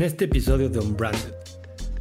[0.00, 1.34] En este episodio de Unbranded,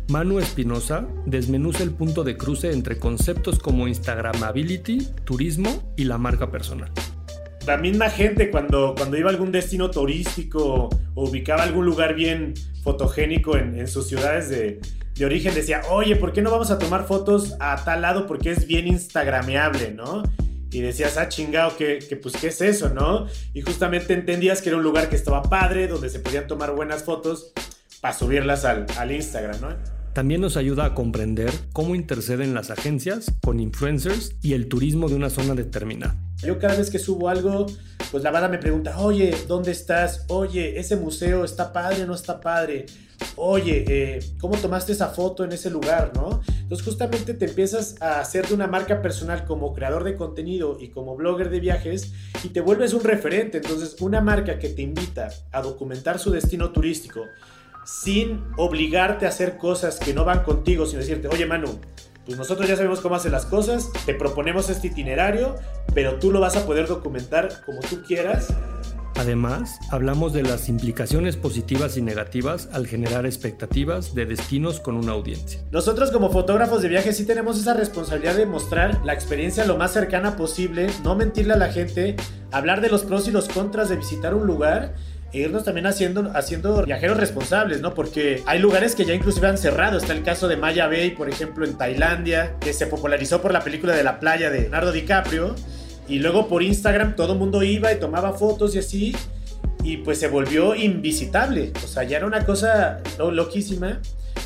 [0.07, 6.49] Manu Espinosa desmenuza el punto de cruce entre conceptos como Instagramability, turismo y la marca
[6.49, 6.89] personal.
[7.67, 12.53] La misma gente cuando, cuando iba a algún destino turístico o ubicaba algún lugar bien
[12.83, 14.79] fotogénico en, sus ciudades de,
[15.15, 18.27] de origen decía, oye, ¿por qué no vamos a tomar fotos a tal lado?
[18.27, 20.23] Porque es bien instagrameable, ¿no?
[20.71, 23.27] Y decías, ah, chingado, que, pues, ¿qué es eso, no?
[23.53, 27.03] Y justamente entendías que era un lugar que estaba padre, donde se podían tomar buenas
[27.03, 27.51] fotos
[28.01, 29.99] para subirlas al, al Instagram, ¿no?
[30.13, 35.15] También nos ayuda a comprender cómo interceden las agencias con influencers y el turismo de
[35.15, 36.15] una zona determinada.
[36.37, 37.67] Yo cada vez que subo algo,
[38.11, 40.25] pues la banda me pregunta, oye, ¿dónde estás?
[40.29, 42.87] Oye, ese museo está padre o no está padre.
[43.35, 46.41] Oye, eh, ¿cómo tomaste esa foto en ese lugar, no?
[46.47, 50.89] Entonces justamente te empiezas a hacer de una marca personal como creador de contenido y
[50.89, 53.57] como blogger de viajes y te vuelves un referente.
[53.57, 57.25] Entonces una marca que te invita a documentar su destino turístico
[57.89, 61.79] sin obligarte a hacer cosas que no van contigo, sino decirte, oye Manu,
[62.25, 65.55] pues nosotros ya sabemos cómo hacer las cosas, te proponemos este itinerario,
[65.93, 68.53] pero tú lo vas a poder documentar como tú quieras.
[69.15, 75.11] Además, hablamos de las implicaciones positivas y negativas al generar expectativas de destinos con una
[75.11, 75.61] audiencia.
[75.71, 79.91] Nosotros como fotógrafos de viajes sí tenemos esa responsabilidad de mostrar la experiencia lo más
[79.91, 82.15] cercana posible, no mentirle a la gente,
[82.51, 84.95] hablar de los pros y los contras de visitar un lugar
[85.31, 87.93] e irnos también haciendo, haciendo viajeros responsables, ¿no?
[87.93, 89.97] Porque hay lugares que ya inclusive han cerrado.
[89.97, 93.61] Está el caso de Maya Bay, por ejemplo, en Tailandia, que se popularizó por la
[93.61, 95.55] película de la playa de Leonardo DiCaprio.
[96.07, 99.15] Y luego por Instagram todo el mundo iba y tomaba fotos y así.
[99.83, 101.73] Y pues se volvió invisitable.
[101.83, 103.99] O sea, ya era una cosa loquísima.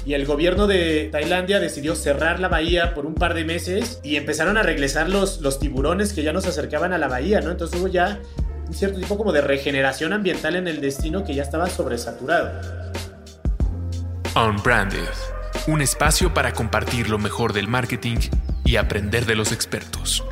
[0.05, 4.17] Y el gobierno de Tailandia decidió cerrar la bahía por un par de meses y
[4.17, 7.51] empezaron a regresar los, los tiburones que ya nos acercaban a la bahía, ¿no?
[7.51, 8.19] Entonces hubo ya
[8.73, 12.51] cierto tipo como de regeneración ambiental en el destino que ya estaba sobresaturado.
[14.35, 15.09] Unbranded,
[15.67, 18.17] un espacio para compartir lo mejor del marketing
[18.65, 20.23] y aprender de los expertos.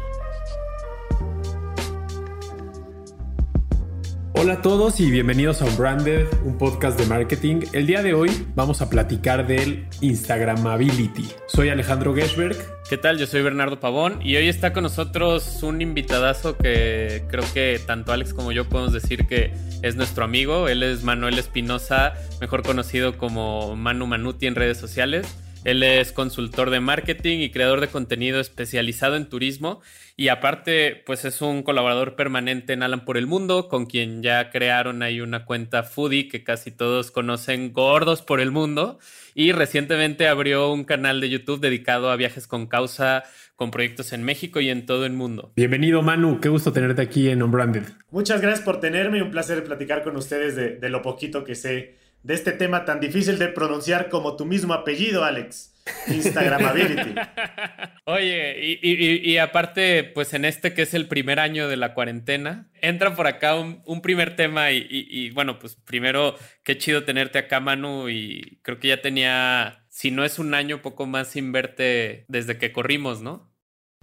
[4.42, 7.58] Hola a todos y bienvenidos a Unbranded, un podcast de marketing.
[7.74, 11.30] El día de hoy vamos a platicar del Instagramability.
[11.46, 12.58] Soy Alejandro Geschberg.
[12.90, 13.20] ¿Qué tal?
[13.20, 18.14] Yo soy Bernardo Pavón y hoy está con nosotros un invitadazo que creo que tanto
[18.14, 19.54] Alex como yo podemos decir que
[19.84, 20.68] es nuestro amigo.
[20.70, 25.28] Él es Manuel Espinosa, mejor conocido como Manu Manuti en redes sociales.
[25.64, 29.82] Él es consultor de marketing y creador de contenido especializado en turismo
[30.18, 34.50] y aparte pues es un colaborador permanente en Alan por el Mundo con quien ya
[34.50, 38.98] crearon ahí una cuenta foodie que casi todos conocen gordos por el mundo
[39.36, 43.24] y recientemente abrió un canal de YouTube dedicado a viajes con causa
[43.56, 45.54] con proyectos en México y en todo el mundo.
[45.56, 47.84] Bienvenido Manu, qué gusto tenerte aquí en Unbranded.
[48.10, 51.54] Muchas gracias por tenerme y un placer platicar con ustedes de, de lo poquito que
[51.54, 55.72] sé de este tema tan difícil de pronunciar como tu mismo apellido, Alex.
[56.08, 57.16] Instagramability.
[58.06, 63.16] Oye, y, aparte, pues en este que es el primer año de la cuarentena, entra
[63.16, 68.60] por acá un, primer tema y, bueno, pues primero, qué chido tenerte acá, Manu, y
[68.62, 72.72] creo que ya tenía, si no es un año, poco más sin verte desde que
[72.72, 73.51] corrimos, ¿no?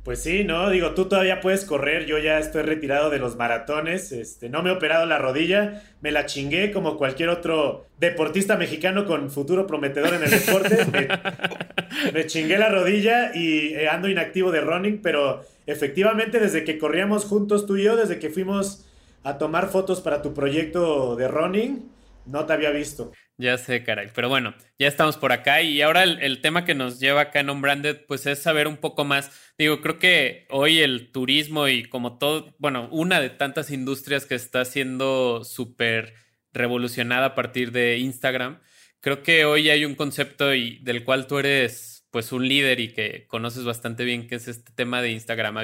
[0.09, 0.71] Pues sí, ¿no?
[0.71, 4.71] Digo, tú todavía puedes correr, yo ya estoy retirado de los maratones, este, no me
[4.71, 10.15] he operado la rodilla, me la chingué como cualquier otro deportista mexicano con futuro prometedor
[10.15, 10.79] en el deporte,
[12.15, 17.27] me, chingué la rodilla y eh, ando inactivo de running, pero efectivamente desde que corríamos
[17.27, 18.87] juntos tú y yo, desde que fuimos
[19.25, 21.87] a tomar fotos para tu proyecto de running,
[22.25, 23.13] no te había visto.
[23.41, 24.09] Ya sé, caray.
[24.13, 27.51] Pero bueno, ya estamos por acá y ahora el, tema que nos lleva acá en
[27.51, 29.31] Unbranded, pues es saber un poco más.
[29.57, 34.35] Digo, creo que hoy el turismo y como todo, bueno, una de tantas industrias que
[34.35, 36.15] está siendo súper
[36.53, 38.59] revolucionada a partir de Instagram,
[38.99, 42.93] creo que hoy hay un concepto y del cual tú eres pues un líder y
[42.93, 45.59] que conoces bastante bien, que es este tema de Instagram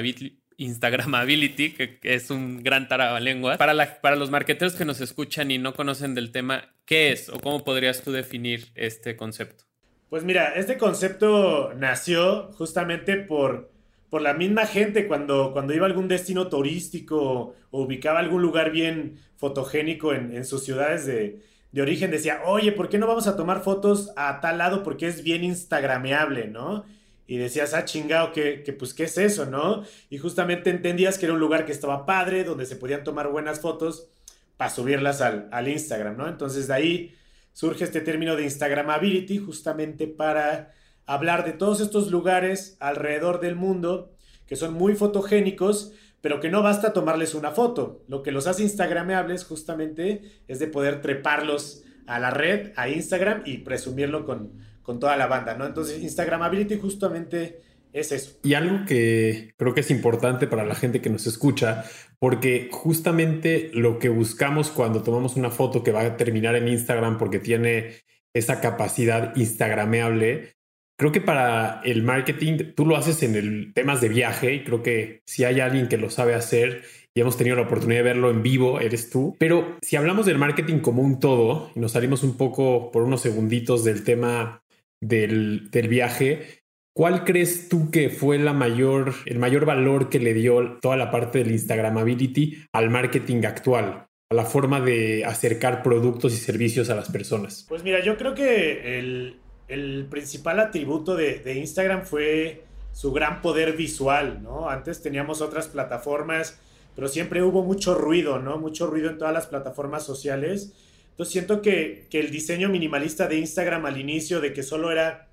[0.57, 2.87] Instagramability, que, es un gran
[3.21, 7.29] lengua Para, para los marqueteros que nos escuchan y no conocen del tema, ¿qué es
[7.29, 9.65] o cómo podrías tú definir este concepto?
[10.09, 13.71] Pues mira, este concepto nació justamente por,
[14.09, 18.71] por la misma gente cuando, cuando iba a algún destino turístico o ubicaba algún lugar
[18.71, 21.41] bien fotogénico en, en sus ciudades de,
[21.75, 24.81] de origen, decía, oye, ¿por qué no vamos a tomar fotos a tal lado?
[24.81, 26.85] Porque es bien instagrameable, ¿no?
[27.27, 29.83] Y decías, ah, chingado, que, pues, ¿qué es eso, no?
[30.09, 33.59] Y justamente entendías que era un lugar que estaba padre, donde se podían tomar buenas
[33.59, 34.09] fotos
[34.57, 36.27] para subirlas al, al Instagram, ¿no?
[36.27, 37.15] Entonces de ahí
[37.53, 40.71] surge este término de Instagramability, justamente para
[41.05, 44.11] hablar de todos estos lugares alrededor del mundo
[44.47, 48.03] que son muy fotogénicos, pero que no basta tomarles una foto.
[48.07, 53.41] Lo que los hace instagrameables justamente es de poder treparlos a la red, a Instagram
[53.45, 54.53] y presumirlo con,
[54.85, 55.65] con toda la banda, ¿no?
[55.65, 57.61] Entonces, Instagramability justamente
[57.91, 58.37] es eso.
[58.43, 61.85] Y algo que creo que es importante para la gente que nos escucha,
[62.19, 67.17] porque justamente lo que buscamos cuando tomamos una foto que va a terminar en Instagram
[67.17, 68.03] porque tiene
[68.33, 70.57] esa capacidad instagrameable,
[70.97, 74.83] creo que para el marketing tú lo haces en el temas de viaje y creo
[74.83, 76.83] que si hay alguien que lo sabe hacer
[77.13, 79.37] y hemos tenido la oportunidad de verlo en vivo, eres tú.
[79.39, 83.21] Pero si hablamos del marketing como un todo y nos salimos un poco por unos
[83.21, 84.64] segunditos del tema
[85.07, 86.63] del, del viaje,
[86.97, 91.11] ¿Cuál crees tú que fue la mayor, el mayor valor que le dio toda la
[91.11, 94.07] parte del Instagramability al marketing actual?
[94.29, 97.65] a la forma de acercar productos y servicios a las personas?
[97.69, 103.73] Pues mira, yo creo que el, principal atributo de, de, Instagram fue su gran poder
[103.73, 104.69] visual, ¿no?
[104.69, 106.59] Antes teníamos otras plataformas,
[106.95, 108.57] pero siempre hubo mucho ruido, ¿no?
[108.57, 110.73] Mucho ruido en todas las plataformas sociales.
[111.15, 115.29] Entonces siento que, que el diseño minimalista de Instagram al inicio, de que solo era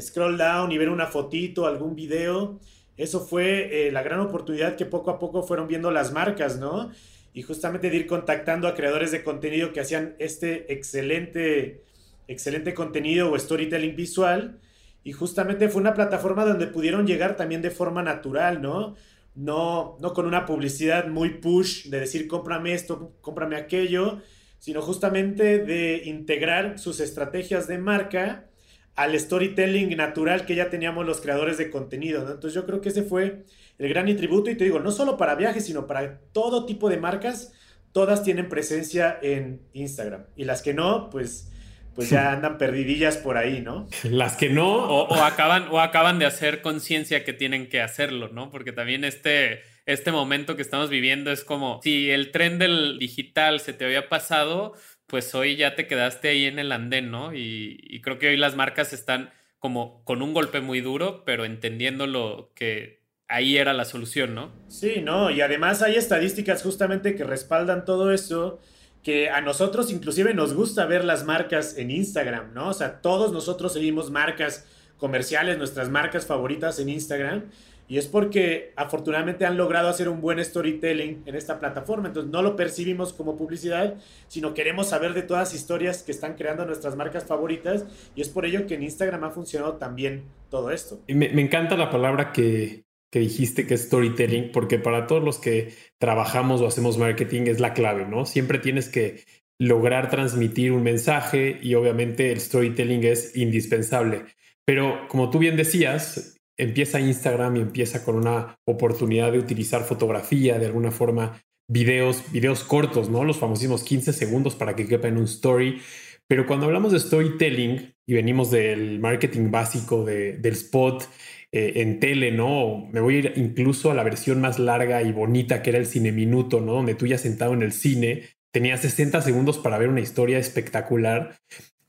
[0.00, 2.58] scroll down y ver una fotito, algún video.
[2.96, 6.90] Eso fue eh, la gran oportunidad que poco a poco fueron viendo las marcas, ¿no?
[7.34, 11.82] Y justamente de ir contactando a creadores de contenido que hacían este excelente,
[12.26, 14.58] excelente contenido o storytelling visual.
[15.04, 18.96] Y justamente fue una plataforma donde pudieron llegar también de forma natural, ¿no?
[19.34, 24.20] No, no con una publicidad muy push de decir cómprame esto, cómprame aquello,
[24.58, 28.48] sino justamente de integrar sus estrategias de marca
[28.94, 32.20] al storytelling natural que ya teníamos los creadores de contenido.
[32.22, 33.44] Entonces yo creo que ese fue
[33.78, 36.96] el gran tributo y te digo, no solo para viajes, sino para todo tipo de
[36.96, 37.52] marcas,
[37.92, 40.24] todas tienen presencia en Instagram.
[40.34, 41.50] Y las que no, pues,
[41.98, 43.88] pues ya andan perdidillas por ahí, ¿no?
[44.04, 44.68] Las que no.
[44.68, 48.52] O, acaban, o acaban de hacer conciencia que tienen que hacerlo, ¿no?
[48.52, 53.58] Porque también este, este momento que estamos viviendo es como si el tren del digital
[53.58, 54.74] se te había pasado,
[55.08, 57.34] pues hoy ya te quedaste ahí en el andén, ¿no?
[57.34, 62.06] Y, creo que hoy las marcas están como con un golpe muy duro, pero entendiendo
[62.06, 64.52] lo que ahí era la solución, ¿no?
[64.68, 68.60] Sí, no, y además hay estadísticas justamente que respaldan todo eso,
[69.08, 72.68] que a nosotros inclusive nos gusta ver las marcas en Instagram, ¿no?
[72.68, 74.66] O sea, todos nosotros seguimos marcas
[74.98, 77.44] comerciales, nuestras marcas favoritas en Instagram.
[77.88, 82.08] Y es porque afortunadamente han logrado hacer un buen storytelling en esta plataforma.
[82.08, 83.94] Entonces no lo percibimos como publicidad,
[84.26, 87.86] sino queremos saber de todas las historias que están creando nuestras marcas favoritas.
[88.14, 91.00] Y es por ello que en Instagram ha funcionado también todo esto.
[91.06, 95.38] Y me, encanta la palabra que, que dijiste que es storytelling, porque para todos los
[95.38, 98.26] que trabajamos o hacemos marketing es la clave, ¿no?
[98.26, 99.24] Siempre tienes que
[99.60, 104.24] lograr transmitir un mensaje y obviamente el storytelling es indispensable.
[104.64, 110.58] Pero como tú bien decías, empieza Instagram y empieza con una oportunidad de utilizar fotografía,
[110.58, 113.24] de alguna forma, videos, videos cortos, ¿no?
[113.24, 115.80] Los famosísimos 15 segundos para que quepa en un story.
[116.28, 121.08] Pero cuando hablamos de storytelling y venimos del marketing básico del spot
[121.52, 122.88] eh, en tele, ¿no?
[122.92, 125.86] Me voy a ir incluso a la versión más larga y bonita que era el
[125.86, 126.74] cine minuto, ¿no?
[126.74, 131.36] Donde tú ya sentado en el cine tenías 60 segundos para ver una historia espectacular.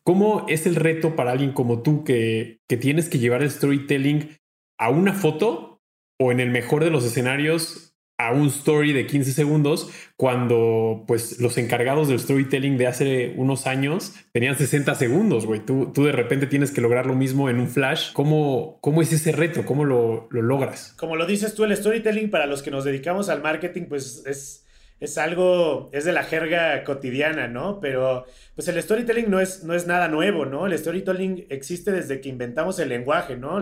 [0.03, 4.37] ¿Cómo es el reto para alguien como tú que, que tienes que llevar el storytelling
[4.77, 5.81] a una foto
[6.17, 7.88] o en el mejor de los escenarios
[8.19, 13.65] a un story de 15 segundos cuando pues los encargados del storytelling de hace unos
[13.65, 15.61] años tenían 60 segundos, güey.
[15.61, 18.11] Tú, tú de repente tienes que lograr lo mismo en un flash.
[18.11, 19.65] ¿Cómo, cómo es ese reto?
[19.65, 20.93] ¿Cómo lo, lo logras?
[20.97, 24.65] Como lo dices tú, el storytelling para los que nos dedicamos al marketing pues es
[24.99, 27.79] es algo, es de la jerga cotidiana, ¿no?
[27.79, 30.65] Pero pues el storytelling no es, no es nada nuevo, ¿no?
[30.65, 33.61] El storytelling existe desde que inventamos el lenguaje, ¿no?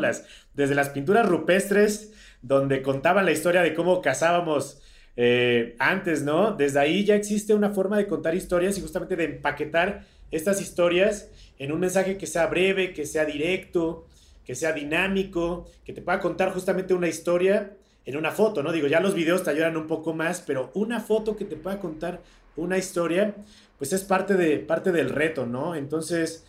[0.53, 4.81] Desde las pinturas rupestres, donde contaban la historia de cómo cazábamos
[5.15, 6.51] eh, antes, ¿no?
[6.53, 11.29] Desde ahí ya existe una forma de contar historias y justamente de empaquetar estas historias
[11.57, 14.05] en un mensaje que sea breve, que sea directo,
[14.45, 17.73] que sea dinámico, que te pueda contar justamente una historia
[18.05, 18.71] en una foto, ¿no?
[18.71, 21.79] Digo, ya los videos te ayudan un poco más, pero una foto que te pueda
[21.79, 22.21] contar
[22.55, 23.35] una historia,
[23.77, 25.75] pues es parte, de, parte del reto, ¿no?
[25.75, 26.45] Entonces,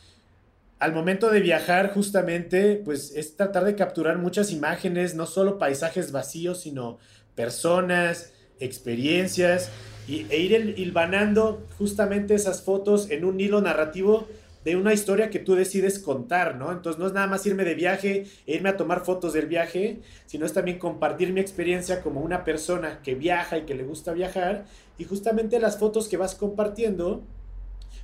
[0.79, 6.13] al momento de viajar justamente, pues es tratar de capturar muchas imágenes, no solo paisajes
[6.13, 6.99] vacíos, sino
[7.35, 9.71] personas, experiencias,
[10.07, 14.27] y, e ir hilvanando justamente esas fotos en un hilo narrativo
[14.65, 16.73] de una historia que tú decides contar, ¿no?
[16.73, 20.01] Entonces no es nada más irme de viaje e irme a tomar fotos del viaje,
[20.27, 24.13] sino es también compartir mi experiencia como una persona que viaja y que le gusta
[24.13, 24.67] viajar
[24.99, 27.23] y justamente las fotos que vas compartiendo,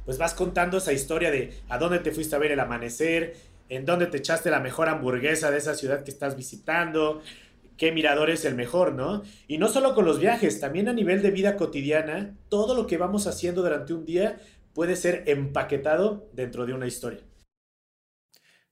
[0.04, 3.36] pues vas contando esa historia de a dónde te fuiste a ver el amanecer,
[3.68, 7.22] en dónde te echaste la mejor hamburguesa de esa ciudad que estás visitando,
[7.76, 9.22] qué mirador es el mejor, ¿no?
[9.48, 12.98] Y no solo con los viajes, también a nivel de vida cotidiana, todo lo que
[12.98, 14.38] vamos haciendo durante un día
[14.74, 17.20] puede ser empaquetado dentro de una historia.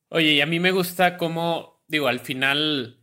[0.08, 2.98] Oye, y a mí me gusta cómo, digo, al final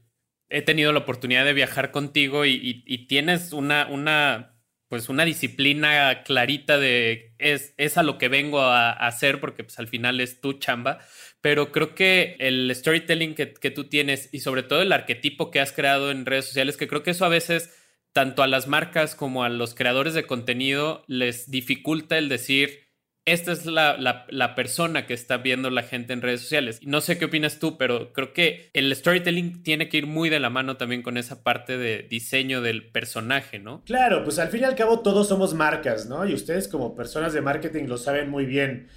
[0.50, 4.59] he tenido la oportunidad de viajar contigo y, tienes una, una,
[4.90, 9.80] pues una disciplina clarita de es, es a lo que vengo a, hacer porque pues
[9.80, 11.00] al final es tu chamba,
[11.42, 15.62] pero creo que el storytelling que, que tú tienes y sobre todo el arquetipo que
[15.62, 17.74] has creado en redes sociales, que creo que eso a veces
[18.14, 22.89] tanto a las marcas como a los creadores de contenido les dificulta el decir,
[23.32, 26.80] esta es la, persona que está viendo la gente en redes sociales.
[26.84, 30.40] No sé qué opinas tú, pero creo que el storytelling tiene que ir muy de
[30.40, 33.84] la mano también con esa parte de diseño del personaje, ¿no?
[33.86, 36.28] Claro, pues al fin y al cabo todos somos marcas, ¿no?
[36.28, 38.88] Y ustedes como personas de marketing lo saben muy bien.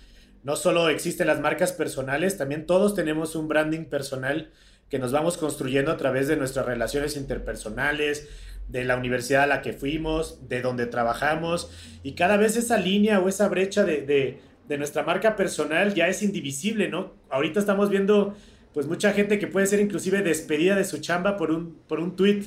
[0.42, 4.50] No solo existen las marcas personales, también todos tenemos un branding personal
[4.92, 8.28] que nos vamos construyendo a través de nuestras relaciones interpersonales,
[8.68, 11.70] de la universidad a la que fuimos, de donde trabajamos,
[12.02, 14.40] y cada vez esa línea o esa brecha de,
[14.78, 17.12] nuestra marca personal ya es indivisible, ¿no?
[17.28, 18.34] Ahorita estamos viendo
[18.72, 22.16] pues mucha gente que puede ser inclusive despedida de su chamba por un, por un
[22.16, 22.44] tweet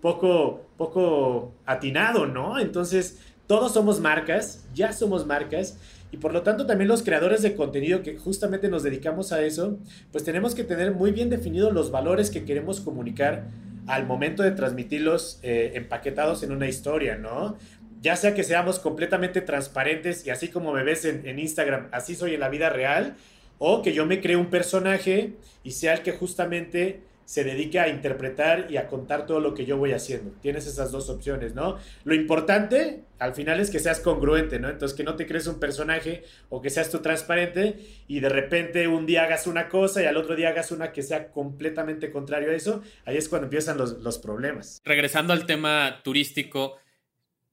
[0.00, 2.58] poco, poco atinado, ¿no?
[2.58, 5.78] Entonces, todos somos marcas, ya somos marcas,
[6.12, 9.78] y por lo tanto también los creadores de contenido que justamente nos dedicamos a eso,
[10.12, 13.44] pues tenemos que tener muy bien definidos los valores que queremos comunicar
[13.86, 17.56] al momento de transmitirlos eh, empaquetados en una historia, ¿no?
[18.00, 22.34] Ya sea que seamos completamente transparentes y así como me ves en, Instagram, así soy
[22.34, 23.16] en la vida real,
[23.58, 27.88] o que yo me cree un personaje y sea el que justamente se dedique a
[27.88, 30.30] interpretar y a contar todo lo que yo voy haciendo.
[30.40, 31.76] Tienes esas dos opciones, ¿no?
[32.04, 34.70] Lo importante al final es que seas congruente, ¿no?
[34.70, 38.86] Entonces que no te crees un personaje o que seas tú transparente y de repente
[38.86, 42.50] un día hagas una cosa y al otro día hagas una que sea completamente contrario
[42.50, 44.80] a eso, ahí es cuando empiezan los, los problemas.
[44.84, 46.76] Regresando al tema turístico,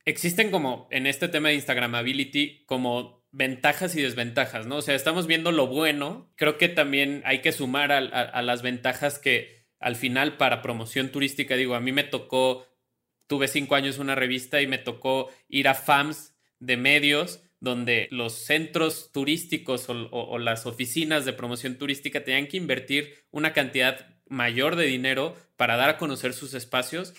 [0.06, 4.78] existen como en este tema de Instagramability como ventajas y desventajas, ¿no?
[4.78, 9.18] O sea, estamos viendo lo bueno, creo que también hay que sumar a las ventajas
[9.18, 12.66] que al final para promoción turística, digo, a mí me tocó,
[13.28, 18.34] tuve cinco años una revista y me tocó ir a FAMS de medios donde los
[18.34, 24.86] centros turísticos o, las oficinas de promoción turística tenían que invertir una cantidad mayor de
[24.86, 27.14] dinero para dar a conocer sus espacios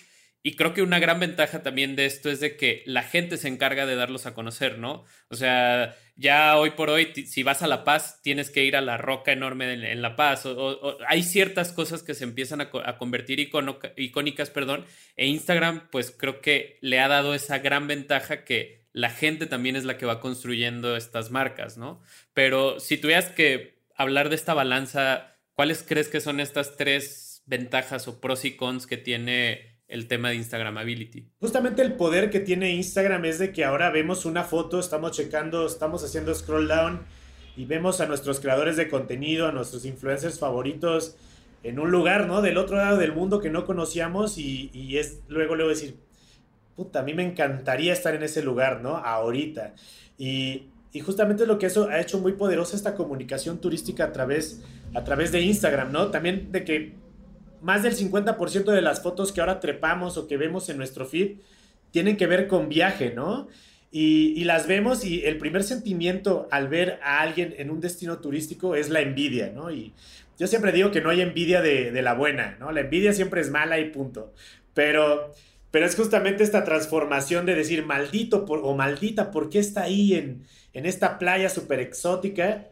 [0.47, 3.49] y creo que una gran ventaja también de esto es de que la gente se
[3.49, 5.07] encarga de darlos a conocer, ¿no?
[5.31, 8.83] O sea, ya hoy por hoy, si vas a La Paz, tienes que ir a
[8.83, 10.45] la roca enorme en, La Paz.
[10.45, 14.85] O, hay ciertas cosas que se empiezan a, convertir icónicas, perdón.
[15.17, 19.77] E Instagram, pues creo que le ha dado esa gran ventaja que la gente también
[19.77, 22.03] es la que va construyendo estas marcas, ¿no?
[22.35, 28.09] Pero si tuvieras que hablar de esta balanza, ¿cuáles crees que son estas tres ventajas
[28.09, 31.29] o pros y cons que tiene el tema de Instagramability.
[31.41, 35.67] Justamente el poder que tiene Instagram es de que ahora vemos una foto, estamos checando,
[35.67, 37.01] estamos haciendo scroll down
[37.57, 41.17] y vemos a nuestros creadores de contenido, a nuestros influencers favoritos
[41.63, 42.43] en un lugar, ¿no?
[42.43, 45.97] Del otro lado del mundo que no conocíamos y, es luego luego decir,
[46.77, 48.97] puta, a mí me encantaría estar en ese lugar, ¿no?
[48.97, 49.75] Ahorita.
[50.19, 54.63] Y, y justamente lo que eso ha hecho muy poderosa esta comunicación turística a través,
[54.95, 56.11] a través de Instagram, ¿no?
[56.11, 57.04] También de que
[57.65, 61.39] más del 50% de las fotos que ahora trepamos o que vemos en nuestro feed
[61.91, 63.49] tienen que ver con viaje, ¿no?
[63.91, 68.75] Y, las vemos y el primer sentimiento al ver a alguien en un destino turístico
[68.75, 69.71] es la envidia, ¿no?
[69.71, 69.93] Y
[70.37, 72.71] yo siempre digo que no hay envidia de, la buena, ¿no?
[72.73, 74.35] La envidia siempre es mala y punto.
[74.75, 75.33] Pero,
[75.71, 80.45] pero es justamente esta transformación de decir, maldito o maldita, ¿por qué está ahí en,
[80.73, 82.67] en esta playa súper exótica?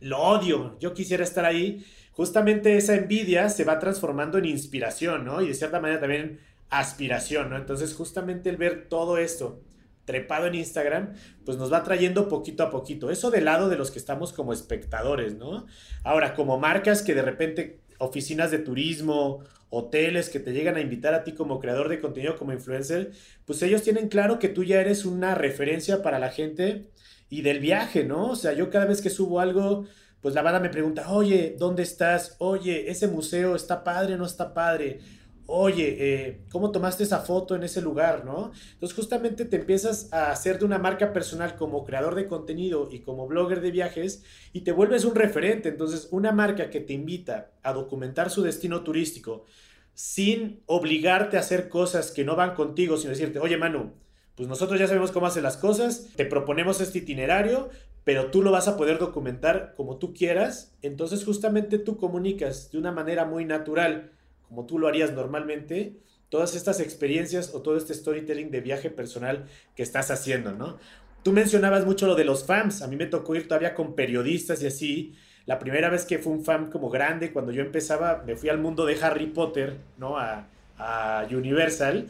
[0.00, 1.84] Lo odio, yo quisiera estar ahí
[2.18, 5.40] justamente esa envidia se va transformando en inspiración, ¿no?
[5.40, 7.56] Y de cierta manera también aspiración, ¿no?
[7.56, 9.62] Entonces justamente el ver todo esto
[10.04, 11.12] trepado en Instagram,
[11.44, 13.12] pues nos va trayendo poquito a poquito.
[13.12, 15.66] Eso del lado de los que estamos como espectadores, ¿no?
[16.02, 21.14] Ahora, como marcas que de repente, oficinas de turismo, hoteles que te llegan a invitar
[21.14, 23.12] a ti como creador de contenido, como influencer,
[23.44, 26.88] pues ellos tienen claro que tú ya eres una referencia para la gente
[27.30, 28.30] y del viaje, ¿no?
[28.30, 29.86] O sea, yo cada vez que subo algo,
[30.20, 32.36] pues la banda me pregunta, oye, ¿dónde estás?
[32.38, 35.00] Oye, ese museo está padre no está padre.
[35.46, 38.52] Oye, eh, ¿cómo tomaste esa foto en ese lugar, no?
[38.72, 43.00] Entonces justamente te empiezas a hacer de una marca personal como creador de contenido y
[43.00, 45.70] como blogger de viajes y te vuelves un referente.
[45.70, 49.46] Entonces una marca que te invita a documentar su destino turístico
[49.94, 53.94] sin obligarte a hacer cosas que no van contigo, sino decirte, oye Manu,
[54.38, 57.70] pues nosotros ya sabemos cómo hacer las cosas, te proponemos este itinerario,
[58.08, 62.78] pero tú lo vas a poder documentar como tú quieras, entonces justamente tú comunicas de
[62.78, 64.12] una manera muy natural,
[64.48, 65.98] como tú lo harías normalmente,
[66.30, 69.44] todas estas experiencias o todo este storytelling de viaje personal
[69.76, 70.78] que estás haciendo, ¿no?
[71.22, 72.80] tú mencionabas mucho lo de los fans.
[72.80, 75.14] A mí me tocó ir todavía con periodistas y así.
[75.44, 78.56] La primera vez que fue un fan como grande, cuando yo empezaba, me fui al
[78.56, 80.16] mundo de Harry Potter, ¿no?
[80.16, 80.46] A,
[80.78, 82.06] a Universal.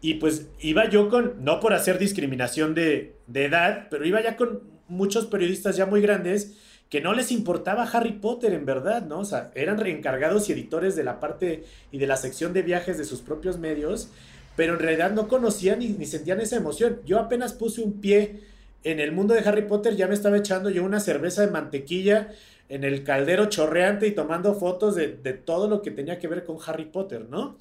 [0.00, 4.36] Y pues iba yo con, no por hacer discriminación de, de edad, pero iba ya
[4.36, 6.54] con muchos periodistas ya muy grandes
[6.90, 9.20] que no les importaba Harry Potter en verdad, ¿no?
[9.20, 12.98] O sea, eran reencargados y editores de la parte y de la sección de viajes
[12.98, 14.10] de sus propios medios,
[14.54, 17.00] pero en realidad no conocían ni, ni sentían esa emoción.
[17.04, 18.42] Yo apenas puse un pie
[18.84, 22.30] en el mundo de Harry Potter, ya me estaba echando yo una cerveza de mantequilla
[22.68, 26.44] en el caldero chorreante y tomando fotos de, de todo lo que tenía que ver
[26.44, 27.58] con Harry Potter, ¿no?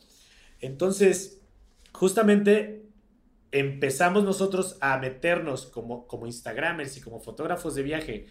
[0.61, 1.39] Entonces,
[1.91, 2.82] justamente
[3.53, 8.25] empezamos nosotros a meternos como, como Instagramers y como fotógrafos de viaje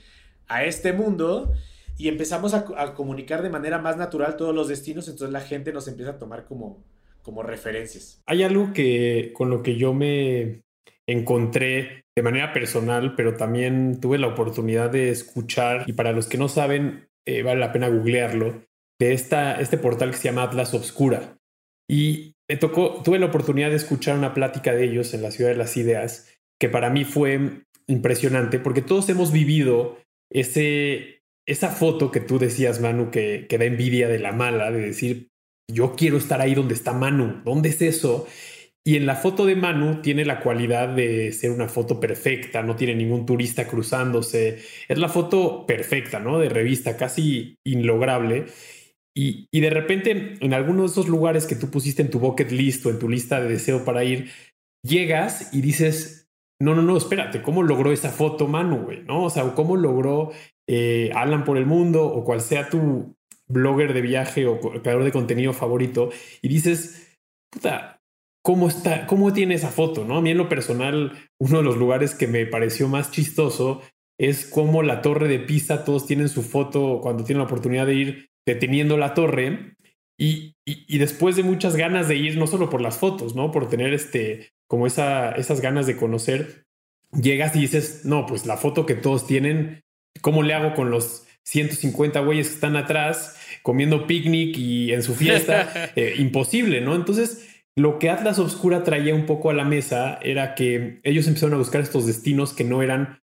[0.48, 1.52] a este mundo
[1.96, 5.86] y empezamos a, comunicar de manera más natural todos los destinos, entonces la gente nos
[5.86, 6.82] empieza a tomar como,
[7.22, 8.20] como referencias.
[8.26, 10.62] Hay algo que con lo que yo me
[11.06, 16.38] encontré de manera personal, pero también tuve la oportunidad de escuchar, y para los que
[16.38, 18.62] no saben, eh, vale la pena googlearlo,
[18.98, 21.38] de esta, este portal que se llama Atlas Obscura.
[21.88, 25.50] Y me tocó, tuve la oportunidad de escuchar una plática de ellos en la Ciudad
[25.50, 26.28] de las Ideas,
[26.60, 29.98] que para mí fue impresionante, porque todos hemos vivido
[30.30, 34.80] ese, esa foto que tú decías, Manu, que, que da envidia de la mala, de
[34.80, 35.28] decir,
[35.70, 38.26] yo quiero estar ahí donde está Manu, ¿dónde es eso?
[38.84, 42.74] Y en la foto de Manu tiene la cualidad de ser una foto perfecta, no
[42.74, 44.58] tiene ningún turista cruzándose,
[44.88, 46.38] es la foto perfecta, ¿no?
[46.40, 48.46] De revista, casi inlograble.
[49.14, 52.50] Y, y, de repente, en alguno de esos lugares que tú pusiste en tu bucket
[52.50, 54.30] list o en tu lista de deseo para ir,
[54.82, 56.22] llegas y dices,
[56.62, 58.86] no, no, no, espérate, ¿cómo logró esa foto Manu?
[59.06, 59.24] ¿No?
[59.24, 60.30] O sea, ¿cómo logró
[60.68, 63.16] eh, Alan por el mundo o cual sea tu
[63.48, 66.10] blogger de viaje o creador de contenido favorito?
[66.40, 67.18] Y dices,
[67.50, 68.00] puta,
[68.42, 70.04] ¿cómo está, cómo tiene esa foto?
[70.04, 70.18] ¿No?
[70.18, 73.82] A mí en lo personal, uno de los lugares que me pareció más chistoso
[74.18, 77.94] es cómo la torre de Pisa, todos tienen su foto cuando tienen la oportunidad de
[77.94, 79.76] ir deteniendo la torre
[80.18, 83.50] y, y, y, después de muchas ganas de ir, no solo por las fotos, ¿no?
[83.50, 86.64] Por tener este, como esa, esas ganas de conocer,
[87.12, 89.82] llegas y dices, no, pues la foto que todos tienen,
[90.20, 95.14] ¿cómo le hago con los 150 güeyes que están atrás comiendo picnic y en su
[95.14, 95.92] fiesta?
[95.96, 96.94] eh, imposible, ¿no?
[96.94, 101.54] Entonces, lo que Atlas Obscura traía un poco a la mesa era que ellos empezaron
[101.54, 103.21] a buscar estos destinos que no eran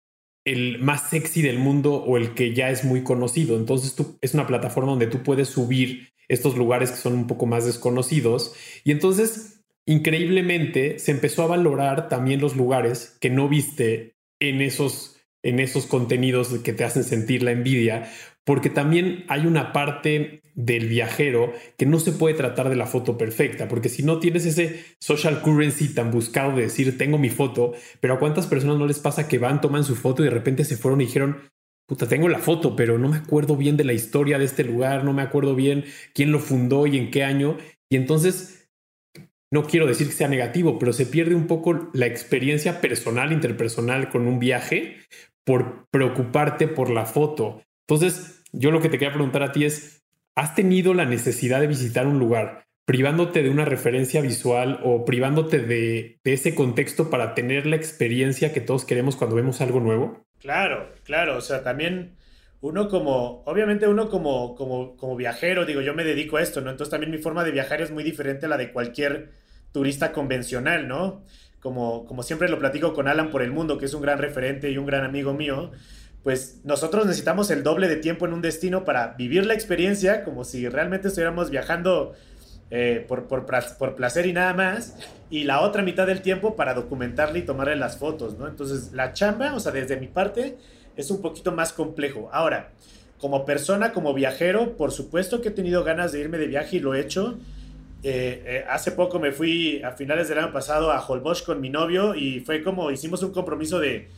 [0.44, 3.56] el más sexy del mundo o el que ya es muy conocido.
[3.56, 7.46] Entonces tú, es una plataforma donde tú puedes subir estos lugares que son un poco
[7.46, 8.54] más desconocidos.
[8.84, 15.16] Y entonces, increíblemente, se empezó a valorar también los lugares que no viste en esos,
[15.42, 18.10] en esos contenidos que te hacen sentir la envidia,
[18.44, 23.16] porque también hay una parte del viajero que no se puede tratar de la foto
[23.16, 27.72] perfecta, porque si no tienes ese social currency tan buscado de decir tengo mi foto,
[28.00, 30.64] pero a cuántas personas no les pasa que van, toman su foto y de repente
[30.64, 31.38] se fueron y dijeron,
[31.88, 35.04] puta, tengo la foto, pero no me acuerdo bien de la historia de este lugar,
[35.04, 37.56] no me acuerdo bien quién lo fundó y en qué año,
[37.90, 38.62] y entonces
[39.52, 44.08] no quiero decir que sea negativo, pero se pierde un poco la experiencia personal, interpersonal
[44.08, 44.96] con un viaje
[45.44, 47.62] por preocuparte por la foto.
[47.86, 51.66] Entonces, yo lo que te quería preguntar a ti es, ¿has tenido la necesidad de
[51.66, 57.66] visitar un lugar privándote de una referencia visual o privándote de, ese contexto para tener
[57.66, 60.26] la experiencia que todos queremos cuando vemos algo nuevo?
[60.38, 62.16] Claro, claro, o sea, también
[62.60, 66.70] uno como, obviamente uno como, como, como viajero, digo, yo me dedico a esto, ¿no?
[66.70, 69.30] Entonces también mi forma de viajar es muy diferente a la de cualquier
[69.72, 71.24] turista convencional, ¿no?
[71.60, 74.70] Como, como siempre lo platico con Alan por el mundo, que es un gran referente
[74.70, 75.70] y un gran amigo mío
[76.22, 80.44] pues nosotros necesitamos el doble de tiempo en un destino para vivir la experiencia como
[80.44, 82.14] si realmente estuviéramos viajando
[82.74, 83.44] eh, por, por,
[83.78, 84.96] por, placer y nada más,
[85.28, 88.48] y la otra mitad del tiempo para documentarle y tomarle las fotos, ¿no?
[88.48, 90.56] Entonces, la chamba, o sea, desde mi parte,
[90.96, 92.30] es un poquito más complejo.
[92.32, 92.70] Ahora,
[93.18, 96.80] como persona, como viajero, por supuesto que he tenido ganas de irme de viaje y
[96.80, 97.38] lo he hecho.
[98.02, 101.68] Eh, eh, hace poco me fui a finales del año pasado a Holbox con mi
[101.68, 104.08] novio y fue como hicimos un compromiso de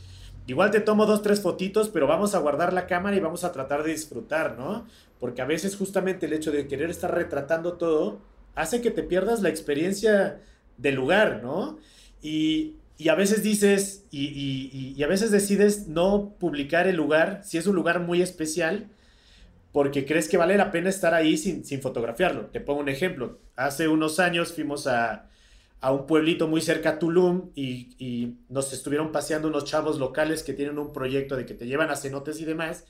[0.47, 3.53] Igual te tomo dos, tres fotitos, pero vamos a guardar la cámara y vamos a
[3.53, 4.87] tratar de disfrutar, ¿no?
[5.19, 8.21] Porque a veces justamente el hecho de querer estar retratando todo
[8.55, 10.43] hace que te pierdas la experiencia
[10.77, 11.79] del lugar, ¿no?
[12.21, 17.41] Y, y a veces dices, y, y, y, a veces decides no publicar el lugar,
[17.45, 18.89] si es un lugar muy especial,
[19.73, 22.47] porque crees que vale la pena estar ahí sin, sin fotografiarlo.
[22.47, 23.39] Te pongo un ejemplo.
[23.57, 25.29] Hace unos años fuimos a,
[25.85, 30.43] a un pueblito muy cerca a Tulum y, y, nos estuvieron paseando unos chavos locales
[30.43, 32.87] que tienen un proyecto de que te llevan a cenotes y demás.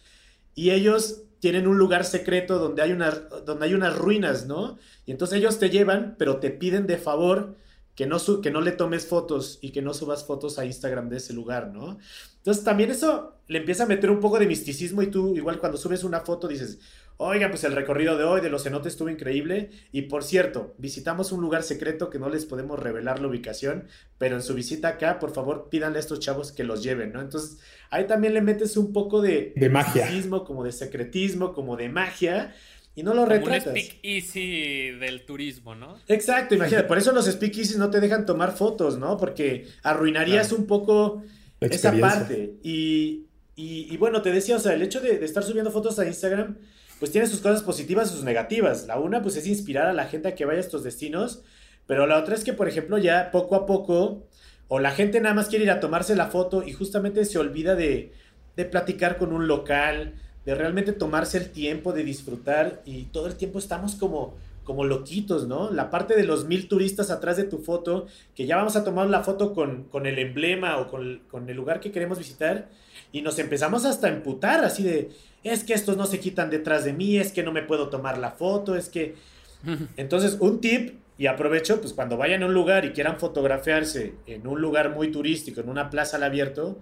[0.55, 4.79] Y ellos tienen un lugar secreto donde hay, unas, donde hay unas ruinas, ¿no?
[5.07, 7.57] Y entonces ellos te llevan, pero te piden de favor
[7.97, 11.17] que no, que no le tomes fotos y que no subas fotos a Instagram de
[11.17, 11.99] ese lugar, ¿no?
[12.37, 15.79] Entonces también eso le empieza a meter un poco de misticismo y tú igual cuando
[15.79, 16.79] subes una foto dices,
[17.17, 21.33] oigan, pues el recorrido de hoy de los cenotes estuvo increíble y por cierto, visitamos
[21.33, 25.19] un lugar secreto que no les podemos revelar la ubicación, pero en su visita acá,
[25.19, 27.21] por favor, pídanle a estos chavos que los lleven, ¿no?
[27.21, 27.59] Entonces
[27.91, 30.09] ahí también le metes un poco de, de magia,
[30.47, 32.55] como de secretismo, como de magia
[32.97, 33.67] y no lo retratas.
[33.67, 35.99] Un speakeasy del turismo, ¿no?
[36.07, 36.87] Exacto, imagínate.
[36.87, 39.17] Por eso los speakeasies no te dejan tomar fotos, ¿no?
[39.17, 41.25] Porque arruinarías un poco
[41.61, 42.55] esa parte.
[42.63, 46.59] Y, y, bueno, te decía, o sea, el hecho de, estar subiendo fotos a Instagram,
[46.99, 48.87] pues tiene sus cosas positivas y sus negativas.
[48.87, 51.43] La una, pues es inspirar a la gente a que vaya a estos destinos.
[51.87, 54.27] Pero la otra es que, por ejemplo, ya poco a poco,
[54.69, 57.75] o la gente nada más quiere ir a tomarse la foto y justamente se olvida
[57.75, 58.13] de,
[58.57, 60.15] de platicar con un local,
[60.47, 65.47] de realmente tomarse el tiempo de disfrutar y todo el tiempo estamos como como loquitos,
[65.47, 65.71] ¿no?
[65.71, 69.09] La parte de los mil turistas atrás de tu foto, que ya vamos a tomar
[69.09, 72.69] la foto con, con el emblema o con, con, el lugar que queremos visitar,
[73.13, 75.11] y nos empezamos hasta a emputar, así de,
[75.45, 78.19] es que estos no se quitan detrás de mí, es que no me puedo tomar
[78.19, 79.15] la foto, es que...
[79.97, 84.47] Entonces, un tip, y aprovecho, pues cuando vayan a un lugar y quieran fotografiarse en
[84.47, 86.81] un lugar muy turístico, en una plaza al abierto,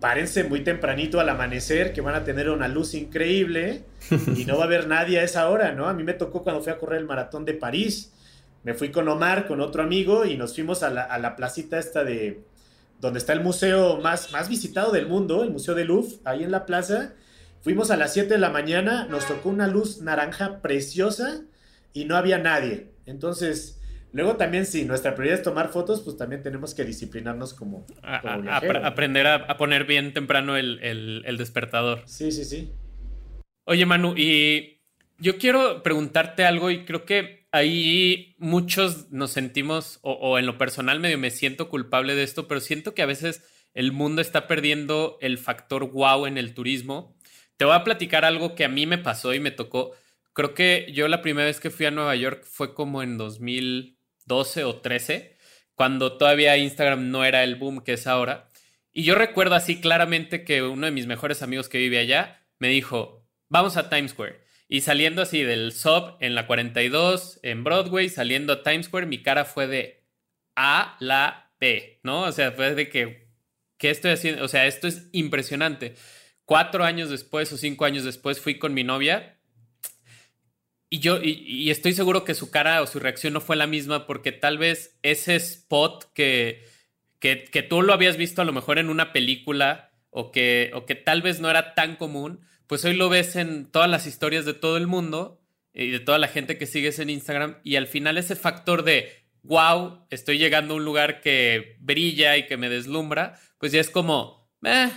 [0.00, 3.84] párense muy tempranito al amanecer, que van a tener una luz increíble
[4.36, 5.88] y no va a haber nadie a esa hora, ¿no?
[5.88, 8.12] A mí me tocó cuando fui a correr el maratón de París.
[8.62, 12.42] Me fui con Omar, con otro amigo, y nos fuimos a la, placita esta de
[13.00, 16.50] donde está el museo más, más visitado del mundo, el Museo de Louvre, ahí en
[16.50, 17.12] la plaza.
[17.64, 21.44] Fuimos a las 7 de la mañana, nos tocó una luz naranja preciosa
[21.94, 22.92] y no había nadie.
[23.06, 23.80] Entonces,
[24.12, 29.26] Luego también, si nuestra prioridad es tomar fotos, pues también tenemos que disciplinarnos como, aprender
[29.26, 32.04] a, poner bien temprano el, despertador.
[32.06, 32.70] Sí, sí, sí.
[33.64, 34.82] Oye, Manu, y
[35.18, 40.58] yo quiero preguntarte algo y creo que ahí muchos nos sentimos, o, o en lo
[40.58, 43.42] personal medio me siento culpable de esto, pero siento que a veces
[43.74, 47.13] el mundo está perdiendo el factor wow en el turismo.
[47.56, 49.92] Te voy a platicar algo que a mí me pasó y me tocó.
[50.32, 53.94] Creo que yo la primera vez que fui a Nueva York fue como en 2000
[54.26, 55.36] 12 o 13,
[55.74, 58.50] cuando todavía Instagram no era el boom que es ahora.
[58.92, 62.68] Y yo recuerdo así claramente que uno de mis mejores amigos que vive allá me
[62.68, 64.40] dijo, vamos a Times Square.
[64.68, 69.22] Y saliendo así del sub en la 42, en Broadway, saliendo a Times Square, mi
[69.22, 70.04] cara fue de
[70.56, 72.22] A la P, ¿no?
[72.22, 73.28] O sea, fue de que,
[73.78, 74.44] ¿qué estoy haciendo?
[74.44, 75.96] O sea, esto es impresionante.
[76.44, 79.34] Cuatro años después o cinco años después fui con mi novia
[80.94, 84.06] y yo, y, estoy seguro que su cara o su reacción no fue la misma
[84.06, 86.64] porque tal vez ese spot que,
[87.18, 90.94] que, tú lo habías visto a lo mejor en una película o que, o que
[90.94, 94.54] tal vez no era tan común, pues hoy lo ves en todas las historias de
[94.54, 98.16] todo el mundo y de toda la gente que sigues en Instagram y al final
[98.16, 99.10] ese factor de,
[99.42, 103.90] wow, estoy llegando a un lugar que brilla y que me deslumbra, pues ya es
[103.90, 104.92] como, eh,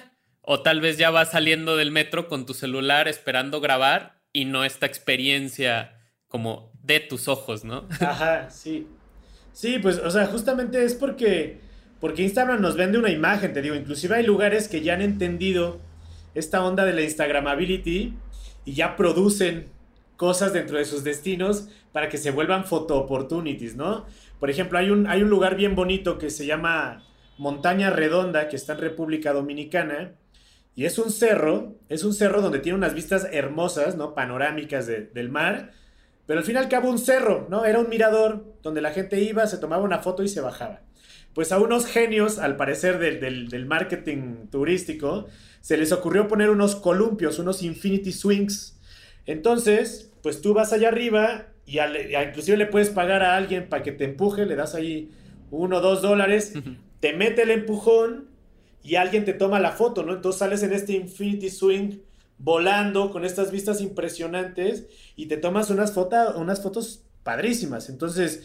[0.49, 4.63] o tal vez ya vas saliendo del metro con tu celular esperando grabar y no
[4.63, 7.85] esta experiencia como de tus ojos, ¿no?
[7.99, 8.87] Ajá, sí.
[9.51, 11.59] Sí, pues, o sea, justamente es porque,
[11.99, 15.81] porque Instagram nos vende una imagen, te digo, inclusive hay lugares que ya han entendido
[16.33, 18.13] esta onda de la Instagramability
[18.63, 19.65] y ya producen
[20.15, 24.05] cosas dentro de sus destinos para que se vuelvan photo opportunities, ¿no?
[24.39, 27.03] Por ejemplo, hay un, hay un lugar bien bonito que se llama
[27.37, 30.13] Montaña Redonda, que está en República Dominicana,
[30.77, 34.13] y es un cerro, es un cerro donde tiene unas vistas hermosas, ¿no?
[34.13, 35.71] Panorámicas del mar.
[36.27, 37.65] Pero al fin y al cabo un cerro, ¿no?
[37.65, 40.81] Era un mirador donde la gente iba, se tomaba una foto y se bajaba.
[41.33, 45.25] Pues a unos genios, al parecer del, del marketing turístico,
[45.61, 48.79] se les ocurrió poner unos columpios, unos infinity swings.
[49.25, 53.93] Entonces, pues tú vas allá arriba y inclusive le puedes pagar a alguien para que
[53.93, 55.09] te empuje, le das ahí
[55.49, 56.53] uno o dos dólares,
[56.99, 58.26] te mete el empujón
[58.83, 60.13] y alguien te toma la foto, ¿no?
[60.13, 61.99] Entonces sales en este Infinity Swing
[62.37, 65.95] volando con estas vistas impresionantes y te tomas unas,
[66.35, 67.89] unas fotos padrísimas.
[67.89, 68.43] Entonces,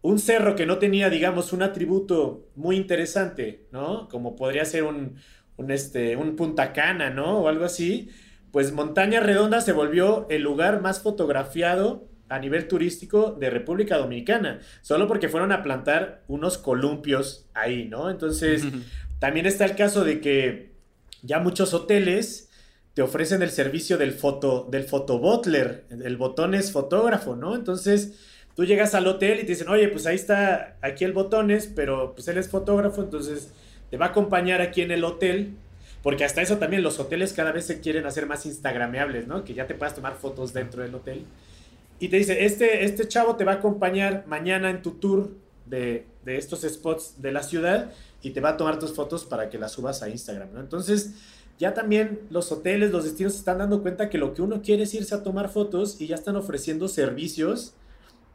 [0.00, 4.08] un cerro que no tenía, digamos, un atributo muy interesante, ¿no?
[4.08, 5.16] Como podría ser un,
[5.56, 7.40] un, este, un Punta Cana, ¿no?
[7.40, 8.10] O algo así.
[8.50, 14.60] Pues Montaña Redonda se volvió el lugar más fotografiado a nivel turístico de República Dominicana,
[14.80, 18.10] solo porque fueron a plantar unos columpios ahí, ¿no?
[18.10, 18.64] Entonces,
[19.22, 20.72] también está el caso de que
[21.22, 22.50] ya muchos hoteles
[22.94, 27.54] te ofrecen el servicio del foto del fotobutler, el botón es fotógrafo, ¿no?
[27.54, 28.18] Entonces,
[28.56, 32.14] tú llegas al hotel y te dicen, "Oye, pues ahí está aquí el botones, pero
[32.16, 33.52] pues él es fotógrafo, entonces
[33.92, 35.52] te va a acompañar aquí en el hotel."
[36.02, 39.44] Porque hasta eso también los hoteles cada vez se quieren hacer más instagrameables, ¿no?
[39.44, 41.26] Que ya te puedas tomar fotos dentro del hotel.
[42.00, 45.30] Y te dice, este, este chavo te va a acompañar mañana en tu tour
[45.66, 49.50] de, de estos spots de la ciudad y te va a tomar tus fotos para
[49.50, 50.56] que las subas a Instagram.
[50.58, 51.14] Entonces,
[51.58, 54.94] ya también los hoteles, los destinos están dando cuenta que lo que uno quiere es
[54.94, 57.74] irse a tomar fotos y ya están ofreciendo servicios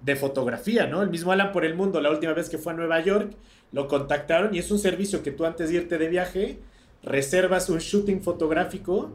[0.01, 1.01] de fotografía, ¿no?
[1.01, 3.31] El mismo Alan por el Mundo, la última vez que fue a Nueva York,
[3.71, 6.59] lo contactaron y es un servicio que tú antes de irte de viaje,
[7.03, 9.11] reservas un shooting fotográfico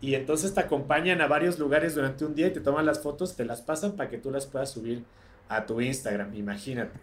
[0.00, 3.36] y entonces te acompañan a varios lugares durante un día y te toman las fotos,
[3.36, 5.04] te las pasan para que tú las puedas subir
[5.48, 6.98] a tu Instagram, imagínate.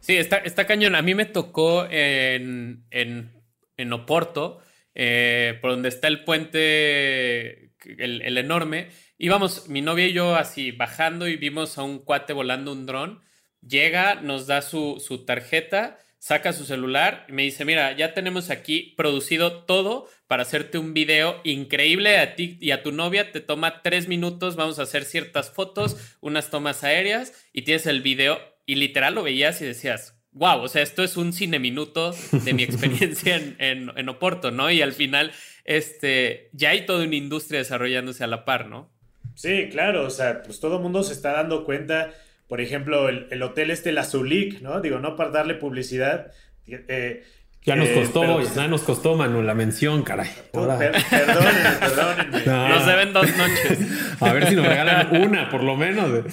[0.00, 0.94] Sí, está, está cañón.
[0.94, 3.32] A mí me tocó en, en,
[3.76, 4.60] en Oporto,
[4.94, 8.88] eh, por donde está el puente, el, el enorme.
[9.18, 13.20] Íbamos, mi novia y yo así bajando y vimos a un cuate volando un dron.
[13.60, 18.50] Llega, nos da su, su tarjeta, saca su celular y me dice, mira, ya tenemos
[18.50, 23.32] aquí producido todo para hacerte un video increíble a ti y a tu novia.
[23.32, 28.00] Te toma tres minutos, vamos a hacer ciertas fotos, unas tomas aéreas y tienes el
[28.00, 32.14] video y literal lo veías y decías, wow, o sea, esto es un cine minuto
[32.32, 34.70] de mi experiencia en, en, en, Oporto, ¿no?
[34.70, 35.32] Y al final,
[35.64, 38.90] este, ya hay toda una industria desarrollándose a la par, ¿no?
[39.34, 42.12] Sí, claro, o sea, pues todo el mundo se está dando cuenta,
[42.46, 44.82] por ejemplo, el, el hotel este, la Zulik, ¿no?
[44.82, 46.32] Digo, no para darle publicidad.
[46.66, 47.24] Eh,
[47.64, 50.28] ya nos costó, pero, ya nos costó, Manu, la mención, caray.
[50.52, 50.76] Ahora...
[50.76, 52.42] Per perdónenme, perdónenme.
[52.46, 52.68] No.
[52.68, 53.78] Nos deben dos noches.
[54.20, 56.24] A ver si nos regalan una, por lo menos.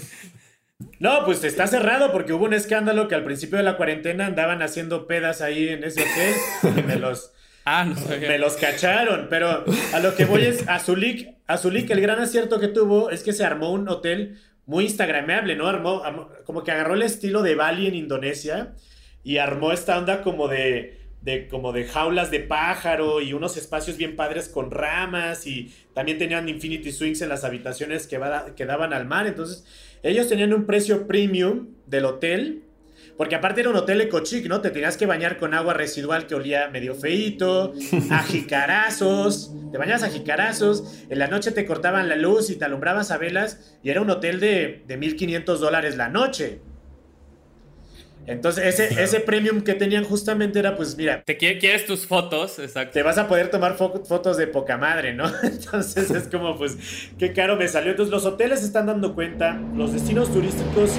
[0.99, 4.61] No, pues está cerrado porque hubo un escándalo que al principio de la cuarentena andaban
[4.61, 7.31] haciendo pedas ahí en ese hotel y me los,
[7.65, 9.27] ah, no me los cacharon.
[9.29, 13.31] Pero a lo que voy es, Azulik, Azulik, el gran acierto que tuvo es que
[13.31, 15.67] se armó un hotel muy instagrameable, ¿no?
[15.67, 18.73] Armó, armó como que agarró el estilo de Bali en Indonesia
[19.23, 23.97] y armó esta onda como de de como de jaulas de pájaro y unos espacios
[23.97, 28.67] bien padres con ramas y también tenían Infinity Swings en las habitaciones que, va, que
[28.67, 29.25] daban al mar.
[29.25, 29.65] Entonces,
[30.05, 32.61] ellos tenían un precio premium del hotel,
[33.17, 34.61] porque aparte era un hotel ecochic, ¿no?
[34.61, 37.73] Te tenías que bañar con agua residual que olía medio feíto,
[38.11, 42.65] a jicarazos, te bañabas a jicarazos, en la noche te cortaban la luz y te
[42.65, 46.59] alumbrabas a velas y era un hotel de, de 1.500 dólares la noche.
[48.27, 51.23] Entonces, ese, ese premium que tenían justamente era, pues, mira.
[51.23, 52.93] Te quieres tus fotos, exacto.
[52.93, 55.25] Te vas a poder tomar fo fotos de poca madre, ¿no?
[55.43, 56.77] Entonces, es como, pues,
[57.19, 57.91] qué caro me salió.
[57.91, 60.91] Entonces, los hoteles se están dando cuenta, los destinos turísticos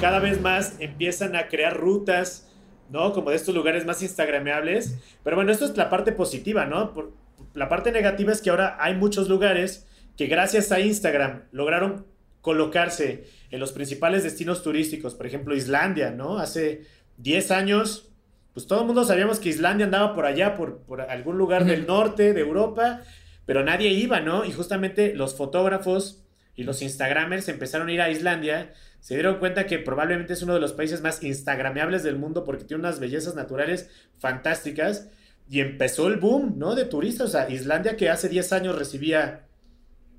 [0.00, 2.48] cada vez más empiezan a crear rutas,
[2.90, 3.12] ¿no?
[3.12, 4.96] Como de estos lugares más instagrameables.
[5.24, 6.94] Pero bueno, esto es la parte positiva, ¿no?
[6.94, 7.12] Por,
[7.54, 9.86] la parte negativa es que ahora hay muchos lugares
[10.16, 12.06] que gracias a Instagram lograron
[12.40, 16.38] colocarse en los principales destinos turísticos, por ejemplo Islandia, ¿no?
[16.38, 16.86] Hace
[17.18, 18.10] 10 años,
[18.54, 21.86] pues todo el mundo sabíamos que Islandia andaba por allá, por, por algún lugar del
[21.86, 23.02] norte de Europa,
[23.46, 24.44] pero nadie iba, ¿no?
[24.44, 29.66] Y justamente los fotógrafos y los Instagramers empezaron a ir a Islandia, se dieron cuenta
[29.66, 33.34] que probablemente es uno de los países más instagrameables del mundo porque tiene unas bellezas
[33.34, 35.08] naturales fantásticas
[35.48, 36.74] y empezó el boom, ¿no?
[36.74, 39.46] De turistas, o sea, Islandia que hace 10 años recibía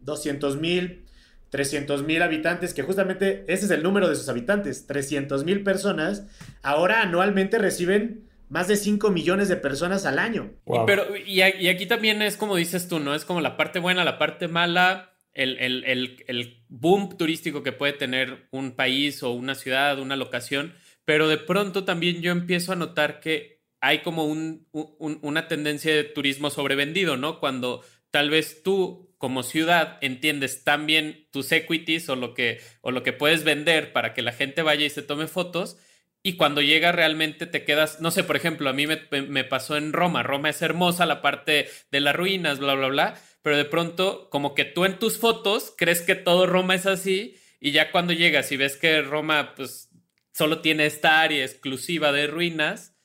[0.02, 1.06] 200 mil,
[1.50, 6.28] 300 mil habitantes, que justamente ese es el número de sus habitantes, 300 mil personas,
[6.62, 10.52] ahora anualmente reciben más de 5 millones de personas al año.
[10.66, 10.84] Wow.
[10.84, 13.14] Y, pero, y, y, aquí también es como dices tú, ¿no?
[13.16, 17.72] Es como la parte buena, la parte mala, el, el, el, el boom turístico que
[17.72, 20.74] puede tener un país o una ciudad, una locación,
[21.06, 25.96] pero de pronto también yo empiezo a notar que hay como un, un, una tendencia
[25.96, 27.40] de turismo sobrevendido, ¿no?
[27.40, 32.90] Cuando tal vez tú como ciudad entiendes tan bien tus equities o lo que, o
[32.90, 35.78] lo que puedes vender para que la gente vaya y se tome fotos.
[36.24, 39.76] Y cuando llega realmente te quedas, no sé, por ejemplo, a mí me, me, pasó
[39.76, 40.24] en Roma.
[40.24, 43.22] Roma es hermosa, la parte de las ruinas, bla, bla, bla.
[43.42, 47.36] Pero de pronto, como que tú en tus fotos crees que todo Roma es así.
[47.60, 49.90] Y ya cuando llegas y ves que Roma, pues,
[50.34, 52.96] solo tiene esta área exclusiva de ruinas.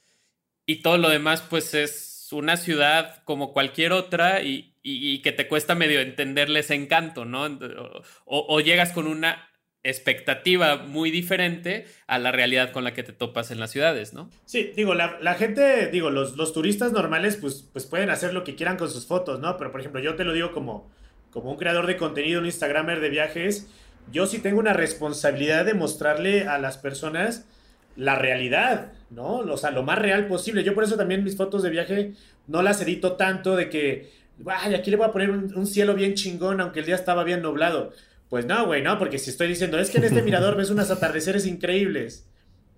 [0.65, 4.43] Y todo lo demás, pues, es una ciudad como cualquier otra.
[4.43, 7.47] Y, y, que te cuesta medio entenderle ese encanto, ¿no?
[8.27, 9.49] O, o, llegas con una
[9.83, 14.31] expectativa muy diferente a la realidad con la que te topas en las ciudades, ¿no?
[14.45, 18.45] Sí, digo, la, la gente, digo, los, los, turistas normales pues, pues pueden hacer lo
[18.45, 19.57] que quieran con sus fotos, ¿no?
[19.57, 20.91] Pero por ejemplo, yo te lo digo como,
[21.31, 23.69] como un creador de contenido, un Instagramer de viajes,
[24.13, 27.47] yo sí tengo una responsabilidad de mostrarle a las personas
[27.97, 29.37] la realidad, ¿no?
[29.39, 30.63] O sea, lo más real posible.
[30.63, 32.13] Yo por eso también mis fotos de viaje
[32.47, 35.95] no las edito tanto de que Ay, aquí le voy a poner un, un, cielo
[35.95, 37.93] bien chingón, aunque el día estaba bien nublado.
[38.29, 40.91] Pues no, güey, no, porque si estoy diciendo, es que en este mirador ves unos
[40.91, 42.27] atardeceres increíbles.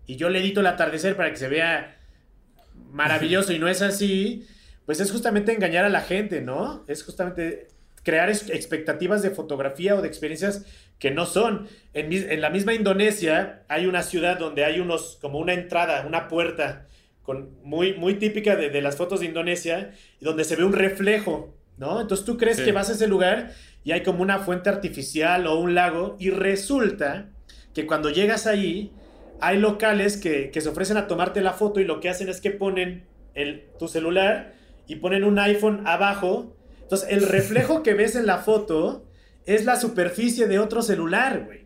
[0.06, 1.96] Y yo le edito el atardecer para que se vea
[2.90, 4.46] maravilloso y no es así.
[4.84, 6.84] Pues es justamente engañar a la gente, ¿no?
[6.86, 7.68] Es justamente
[8.04, 10.64] crear expectativas de fotografía o de experiencias
[11.00, 11.68] que no son.
[11.92, 16.86] En, la misma Indonesia hay una ciudad donde hay unos, como una entrada, una puerta,
[17.26, 22.00] con, muy, muy típica de, las fotos de Indonesia, donde se ve un reflejo, ¿no?
[22.00, 25.58] Entonces tú crees que vas a ese lugar y hay como una fuente artificial o
[25.58, 27.30] un lago y resulta
[27.74, 28.92] que cuando llegas ahí
[29.40, 32.52] hay locales que, se ofrecen a tomarte la foto y lo que hacen es que
[32.52, 34.54] ponen el, tu celular
[34.86, 36.56] y ponen un iPhone abajo.
[36.80, 39.04] Entonces el reflejo que ves en la foto
[39.44, 41.65] es la superficie de otro celular, güey.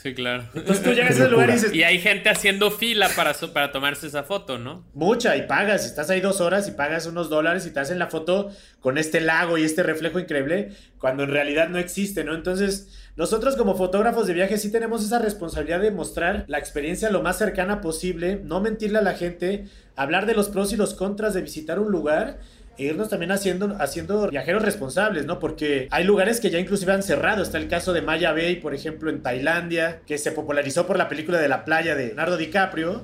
[0.00, 0.44] Sí, claro.
[0.54, 1.74] Entonces tú llegas al lugar y dices.
[1.74, 4.84] Y hay gente haciendo fila para, para tomarse esa foto, ¿no?
[4.94, 5.84] Mucha, y pagas.
[5.84, 9.20] Estás ahí dos horas y pagas unos dólares y te hacen la foto con este
[9.20, 12.36] lago y este reflejo increíble, cuando en realidad no existe, ¿no?
[12.36, 17.20] Entonces, nosotros como fotógrafos de viaje sí tenemos esa responsabilidad de mostrar la experiencia lo
[17.20, 19.64] más cercana posible, no mentirle a la gente,
[19.96, 22.38] hablar de los pros y los contras de visitar un lugar
[22.78, 25.40] e irnos también haciendo, haciendo viajeros responsables, ¿no?
[25.40, 27.42] Porque hay lugares que ya inclusive han cerrado.
[27.42, 31.08] Está el caso de Maya Bay, por ejemplo, en Tailandia, que se popularizó por la
[31.08, 33.02] película de la playa de Leonardo DiCaprio.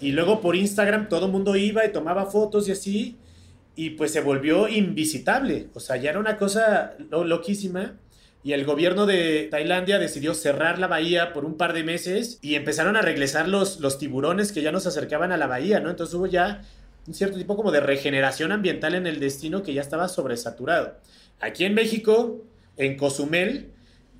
[0.00, 3.16] Y luego por Instagram todo el mundo iba y tomaba fotos y así.
[3.74, 5.68] Y pues se volvió invisitable.
[5.74, 7.96] O sea, ya era una cosa loquísima.
[8.44, 12.54] Y el gobierno de Tailandia decidió cerrar la bahía por un par de meses y
[12.54, 15.90] empezaron a regresar los, los tiburones que ya nos acercaban a la bahía, ¿no?
[15.90, 16.62] Entonces hubo ya
[17.06, 20.96] un cierto tipo como de regeneración ambiental en el destino que ya estaba sobresaturado.
[21.40, 22.44] Aquí en México,
[22.76, 23.70] en Cozumel,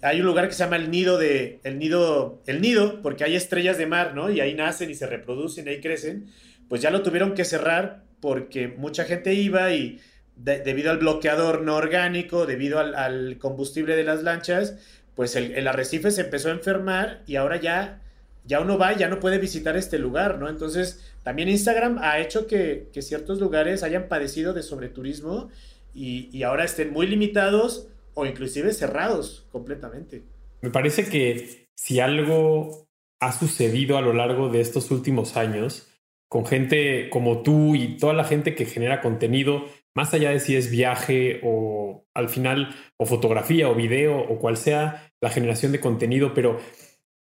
[0.03, 3.35] hay un lugar que se llama el nido de el nido el nido porque hay
[3.35, 4.31] estrellas de mar, ¿no?
[4.31, 6.27] Y ahí nacen y se reproducen, y ahí crecen.
[6.69, 10.01] Pues ya lo tuvieron que cerrar porque mucha gente iba y
[10.37, 14.77] debido al bloqueador no orgánico, debido al, combustible de las lanchas,
[15.15, 18.03] pues el, el, arrecife se empezó a enfermar y ahora ya
[18.45, 20.49] ya uno va ya no puede visitar este lugar, ¿no?
[20.49, 25.49] Entonces, también Instagram ha hecho que, ciertos lugares hayan padecido de sobreturismo
[25.93, 30.23] y, y ahora estén muy limitados o inclusive cerrados completamente.
[30.63, 32.87] Me parece que si algo
[33.19, 35.89] ha sucedido a lo largo de estos últimos años,
[36.29, 39.65] con gente como tú y toda la gente que genera contenido,
[39.97, 44.57] más allá de si es viaje o al final o fotografía o video o cual
[44.57, 46.61] sea la generación de contenido, pero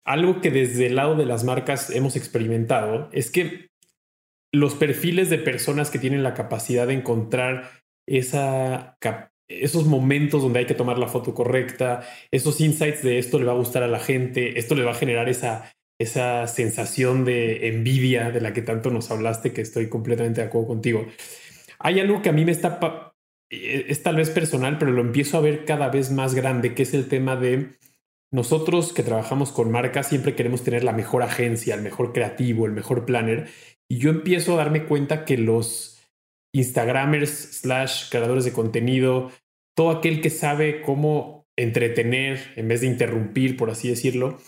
[0.05, 3.69] algo que desde el lado de las marcas hemos experimentado es que
[4.53, 7.71] los perfiles de personas que tienen la capacidad de encontrar
[8.07, 8.97] esa,
[9.49, 13.53] esos momentos donde hay que tomar la foto correcta, esos insights de esto le va
[13.53, 18.31] a gustar a la gente, esto le va a generar esa, esa sensación de envidia
[18.31, 21.07] de la que tanto nos hablaste, que estoy completamente de acuerdo contigo.
[21.79, 23.13] Hay algo que a mí me está,
[23.51, 26.85] eh, es tal vez personal, pero lo empiezo a ver cada vez más grande, que
[26.85, 27.79] es el tema de
[28.31, 32.73] nosotros que trabajamos con marcas siempre queremos tener la mejor agencia, el mejor creativo, el
[32.73, 33.49] mejor planner.
[33.91, 36.03] Y yo empiezo a darme cuenta que los
[36.53, 39.31] Instagramers slash creadores de contenido,
[39.75, 44.39] todo aquel que sabe cómo entretener en vez de interrumpir, por así decirlo,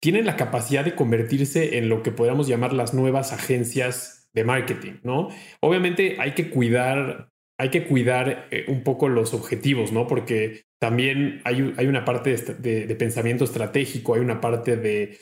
[0.00, 4.94] tienen la capacidad de convertirse en lo que podríamos llamar las nuevas agencias de marketing,
[5.02, 5.28] ¿no?
[5.60, 10.06] Obviamente hay que cuidar, hay que cuidar eh, un poco los objetivos, ¿no?
[10.06, 15.18] Porque también hay, hay una parte de, pensamiento estratégico, hay una parte de,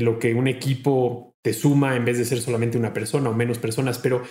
[0.00, 3.58] lo que un equipo te suma en vez de ser solamente una persona o menos
[3.58, 3.98] personas.
[3.98, 4.22] Pero,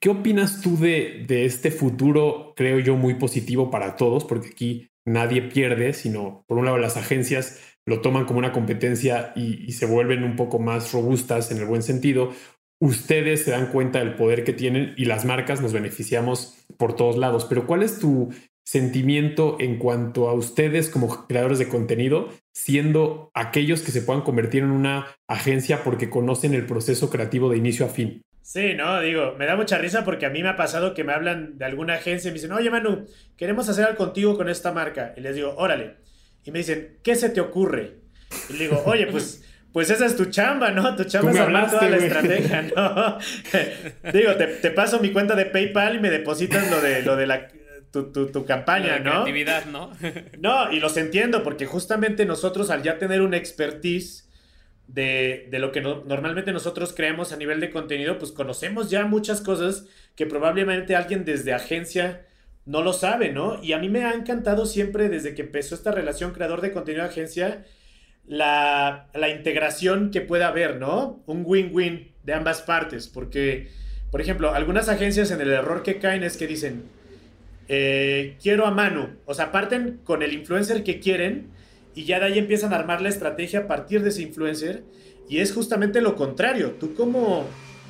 [0.00, 4.24] ¿qué opinas tú de, este futuro, creo yo, muy positivo para todos?
[4.24, 9.32] Porque aquí nadie pierde, sino por un lado las agencias lo toman como una competencia
[9.36, 12.32] y, y se vuelven un poco más robustas en el buen sentido.
[12.80, 17.18] Ustedes se dan cuenta del poder que tienen y las marcas nos beneficiamos por todos
[17.18, 17.44] lados.
[17.44, 18.30] Pero ¿cuál es tu
[18.64, 24.62] sentimiento en cuanto a ustedes como creadores de contenido, siendo aquellos que se puedan convertir
[24.62, 28.22] en una agencia porque conocen el proceso creativo de inicio a fin.
[28.42, 31.12] Sí, no, digo, me da mucha risa porque a mí me ha pasado que me
[31.12, 34.72] hablan de alguna agencia y me dicen, oye Manu, queremos hacer algo contigo con esta
[34.72, 35.14] marca.
[35.16, 35.96] Y les digo, órale.
[36.44, 37.98] Y me dicen, ¿qué se te ocurre?
[38.50, 40.94] Y le digo, oye, pues pues esa es tu chamba, ¿no?
[40.96, 43.18] Tu chamba es hablar toda la estrategia, ¿no?
[44.12, 47.26] Digo, te, te, paso mi cuenta de PayPal y me depositas lo de, lo de
[47.26, 47.48] la,
[47.92, 49.10] tu, campaña, ¿no?
[49.10, 49.92] Creatividad, ¿no?
[50.38, 54.28] no, y los entiendo, porque justamente nosotros al ya tener una expertise
[54.88, 59.86] de, lo que normalmente nosotros creemos a nivel de contenido, pues conocemos ya muchas cosas
[60.16, 62.26] que probablemente alguien desde agencia
[62.64, 63.62] no lo sabe, ¿no?
[63.62, 67.04] Y a mí me ha encantado siempre desde que empezó esta relación creador de contenido
[67.04, 67.64] agencia,
[68.26, 71.22] la, la integración que pueda haber, ¿no?
[71.26, 73.68] Un win-win de ambas partes, porque,
[74.10, 76.84] por ejemplo, algunas agencias en el error que caen es que dicen,
[77.68, 79.10] eh, quiero a Manu.
[79.26, 81.48] O sea, parten con el influencer que quieren
[81.94, 84.84] y ya de ahí empiezan a armar la estrategia a partir de ese influencer.
[85.28, 86.72] Y es justamente lo contrario.
[86.72, 87.46] Tú como,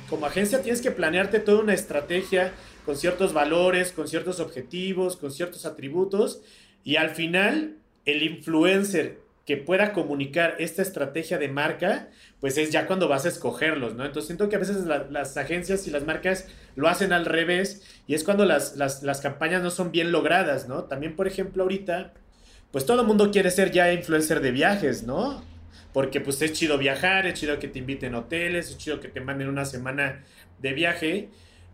[0.09, 2.53] como agencia tienes que planearte toda una estrategia
[2.85, 6.41] con ciertos valores, con ciertos objetivos, con ciertos atributos
[6.83, 12.09] y al final el influencer que pueda comunicar esta estrategia de marca,
[12.43, 14.03] pues es ya cuando vas a escogerlos, ¿no?
[14.03, 18.15] Entonces siento que a veces las agencias y las marcas lo hacen al revés y
[18.15, 20.83] es cuando las, las, las campañas no son bien logradas, ¿no?
[20.83, 22.11] También, por ejemplo, ahorita,
[22.69, 25.41] pues todo el mundo quiere ser ya influencer de viajes, ¿no?
[25.93, 29.07] Porque pues es chido viajar, es chido que te inviten a hoteles, es chido que
[29.07, 30.25] te manden una semana
[30.59, 31.29] de viaje.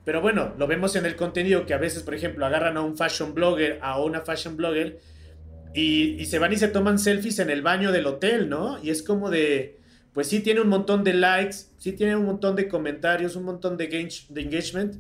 [0.06, 2.96] Pero bueno, lo vemos en el contenido que a veces, por ejemplo, agarran a un
[2.96, 5.00] fashion blogger, a una fashion blogger
[5.74, 8.78] y, se van y se toman selfies en el baño del hotel, ¿no?
[8.84, 9.79] Y es como de,
[10.14, 13.78] pues sí tiene un montón de likes, sí tiene un montón de comentarios, un montón
[13.78, 14.96] de, de engagement,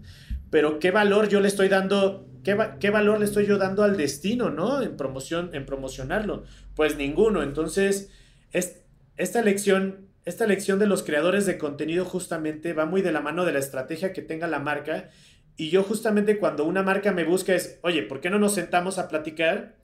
[0.49, 2.28] pero ¿qué valor yo le estoy dando?
[2.43, 4.82] ¿Qué, ¿Qué, valor le estoy yo dando al destino, ¿no?
[4.82, 6.43] En promoción, en promocionarlo.
[6.76, 7.43] Pues ninguno.
[7.43, 8.10] Entonces,
[8.51, 8.82] es,
[9.18, 13.45] esta lección, esta lección de los creadores de contenido justamente va muy de la mano
[13.45, 15.10] de la estrategia que tenga la marca.
[15.57, 18.97] Y yo justamente cuando una marca me busca es, oye, ¿por qué no nos sentamos
[18.97, 19.76] a platicar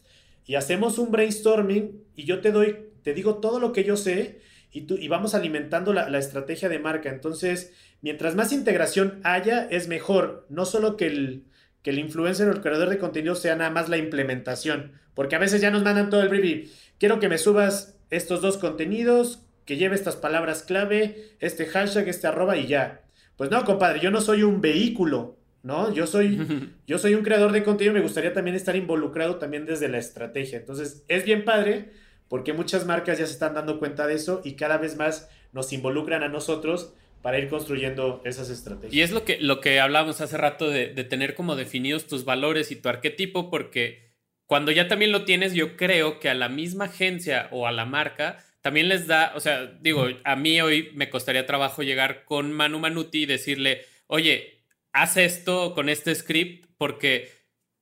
[0.46, 4.40] y hacemos un brainstorming y yo te doy, te digo todo lo que yo sé
[4.76, 7.10] y, tú, y vamos alimentando la, la estrategia de marca?
[7.10, 10.46] Entonces, mientras más integración haya, es mejor.
[10.50, 11.46] No solo que el,
[11.82, 15.40] que el influencer o el creador de contenido sea nada más la implementación, porque a
[15.40, 19.78] veces ya nos mandan todo el brief quiero que me subas estos dos contenidos, que
[19.78, 23.02] lleve estas palabras clave, este hashtag, este arroba y ya.
[23.36, 25.94] Pues no, compadre, yo no soy un vehículo, ¿no?
[25.94, 29.90] Yo soy, yo soy un creador de contenido, me gustaría también estar involucrado también desde
[29.90, 30.60] la estrategia.
[30.60, 31.92] Entonces, es bien padre
[32.28, 35.72] porque muchas marcas ya se están dando cuenta de eso y cada vez más nos
[35.74, 38.94] involucran a nosotros para ir construyendo esas estrategias.
[38.94, 42.72] Y es lo que, lo que hablábamos hace rato de, tener como definidos tus valores
[42.72, 44.12] y tu arquetipo, porque
[44.46, 47.86] cuando ya también lo tienes, yo creo que a la misma agencia o a la
[47.86, 52.52] marca también les da, o sea, digo, a mí hoy me costaría trabajo llegar con
[52.52, 54.62] Manu Manuti y decirle, oye,
[54.92, 57.32] haz esto con este script porque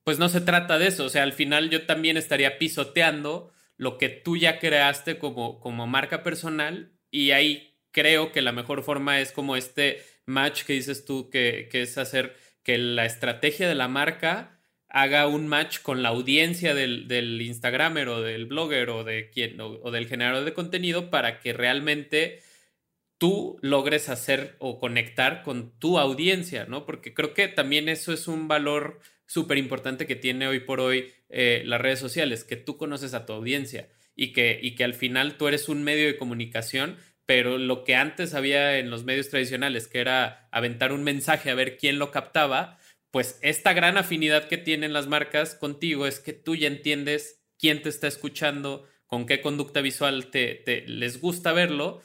[0.04, 3.98] pues no se trata de eso, o sea, al final yo también estaría pisoteando lo
[3.98, 9.20] que tú ya creaste como, como marca personal y ahí creo que la mejor forma
[9.20, 13.74] es como este match que dices tú, que, que es hacer que la estrategia de
[13.74, 14.54] la marca
[14.94, 19.60] haga un match con la audiencia del, del Instagramer o del blogger o, de quien,
[19.60, 22.42] o, del generador de contenido para que realmente
[23.18, 26.86] tú logres hacer o conectar con tu audiencia, ¿no?
[26.86, 31.12] Porque creo que también eso es un valor súper importante que tiene hoy por hoy
[31.28, 34.94] eh, las redes sociales, que tú conoces a tu audiencia y que, y que al
[34.94, 36.96] final tú eres un medio de comunicación,
[37.26, 41.54] pero lo que antes había en los medios tradicionales, que era aventar un mensaje a
[41.54, 42.78] ver quién lo captaba,
[43.10, 47.80] pues esta gran afinidad que tienen las marcas contigo es que tú ya entiendes quién
[47.80, 52.02] te está escuchando, con qué conducta visual te, les gusta verlo.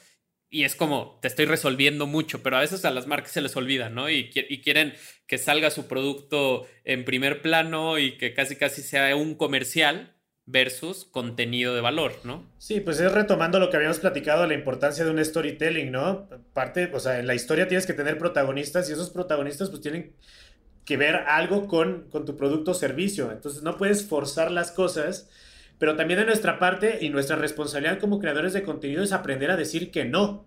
[0.52, 3.56] Y es como, te estoy resolviendo mucho, pero a veces a las marcas se les
[3.56, 4.10] olvida, ¿no?
[4.10, 4.94] Y, quieren
[5.28, 10.16] que salga su producto en primer plano y que casi casi sea un comercial
[10.48, 12.52] versus contenido de valor, ¿no?
[12.58, 16.28] Sí, pues es retomando lo que habíamos platicado, la importancia de un storytelling, ¿no?
[16.54, 20.16] Parte, o sea, en la historia tienes que tener protagonistas y esos protagonistas pues tienen
[20.84, 23.32] que ver algo con, con tu producto o servicio.
[23.32, 25.30] Entonces no puedes forzar las cosas,
[25.80, 29.58] pero también de nuestra parte y nuestra responsabilidad como creadores de contenido es aprender a
[29.58, 30.46] decir que no.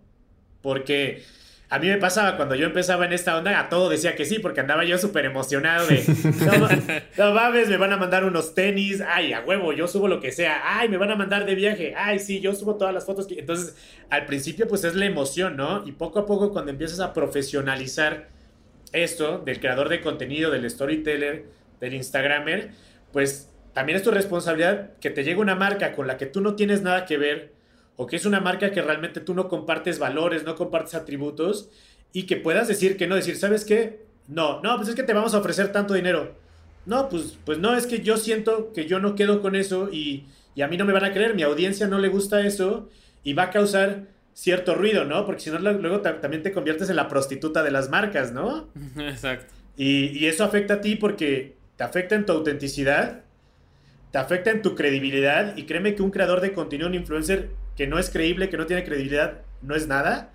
[0.60, 1.24] Porque
[1.72, 4.38] a mí me pasaba cuando yo empezaba en esta onda, a todo decía que sí,
[4.40, 6.04] porque andaba yo súper emocionado de,
[7.16, 10.32] no, mames, me van a mandar unos tenis, ay, a huevo, yo subo lo que
[10.32, 13.26] sea, ay, me van a mandar de viaje, ay, sí, yo subo todas las fotos.
[13.30, 13.74] Entonces,
[14.10, 15.82] al principio pues es la emoción, ¿no?
[15.86, 18.28] Y poco a poco cuando empiezas a profesionalizar
[18.92, 21.46] esto del creador de contenido, del storyteller,
[21.80, 22.72] del Instagramer,
[23.12, 26.54] pues también es tu responsabilidad que te llegue una marca con la que tú no
[26.54, 27.52] tienes nada que ver
[27.96, 31.70] o que es una marca que realmente tú no compartes valores, no compartes atributos
[32.12, 34.00] y que puedas decir que no, decir, ¿sabes qué?
[34.28, 36.34] No, no, pues es que te vamos a ofrecer tanto dinero.
[36.84, 40.26] No, pues, pues no, es que yo siento que yo no quedo con eso y,
[40.54, 42.88] y a mí no me van a creer, mi audiencia no le gusta eso
[43.22, 45.24] y va a causar cierto ruido, ¿no?
[45.26, 48.68] Porque si no, luego también te conviertes en la prostituta de las marcas, ¿no?
[48.96, 49.52] Exacto.
[49.76, 53.24] Y, eso afecta a ti porque te afecta en tu autenticidad,
[54.12, 57.86] te afecta en tu credibilidad y créeme que un creador de contenido, un influencer que
[57.86, 60.30] no es creíble, que no tiene credibilidad, no es nada.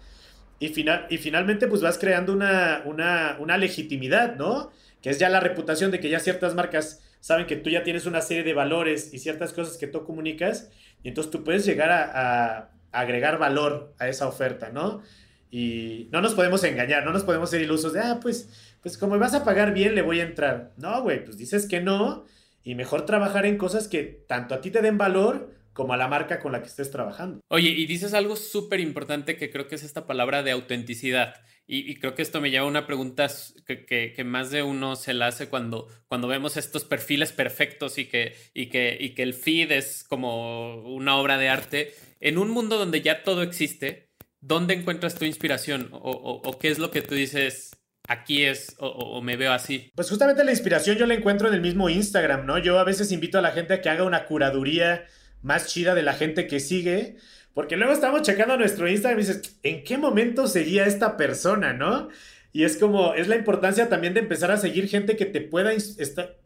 [0.60, 4.72] Y, final, y finalmente pues vas creando una, una, una legitimidad, ¿no?
[5.02, 8.06] Que es ya la reputación de que ya ciertas marcas saben que tú ya tienes
[8.06, 10.72] una serie de valores y ciertas cosas que tú comunicas
[11.04, 15.02] y entonces tú puedes llegar a agregar valor a esa oferta, ¿no?
[15.50, 18.50] Y no nos podemos engañar, no nos podemos ser ilusos de, ah, pues,
[18.82, 20.72] pues como me vas a pagar bien, le voy a entrar.
[20.78, 22.26] No, güey, pues dices que no
[22.68, 26.10] y mejor trabajar en cosas que tanto a ti te den valor como a la
[26.10, 27.40] marca con la que estés trabajando.
[27.48, 31.36] Oye, y dices algo súper importante que creo que es esta palabra de autenticidad.
[31.66, 33.28] Y, creo que esto me lleva a una pregunta
[33.66, 38.36] que, más de uno se la hace cuando, cuando vemos estos perfiles perfectos y que,
[38.54, 41.94] y, que, y que el feed es como una obra de arte.
[42.20, 44.10] En un mundo donde ya todo existe,
[44.42, 45.88] ¿dónde encuentras tu inspiración?
[45.94, 47.77] ¿O, qué es lo que tú dices?
[48.08, 49.92] Aquí es, o, me veo así.
[49.94, 52.58] Pues justamente la inspiración yo la encuentro en el mismo Instagram, ¿no?
[52.58, 55.06] Yo a veces invito a la gente a que haga una curaduría
[55.42, 57.18] más chida de la gente que sigue.
[57.54, 62.08] Porque luego estamos checando nuestro Instagram y dices, ¿en qué momento seguía esta persona, no?
[62.54, 65.72] Y es como, es la importancia también de empezar a seguir gente que te pueda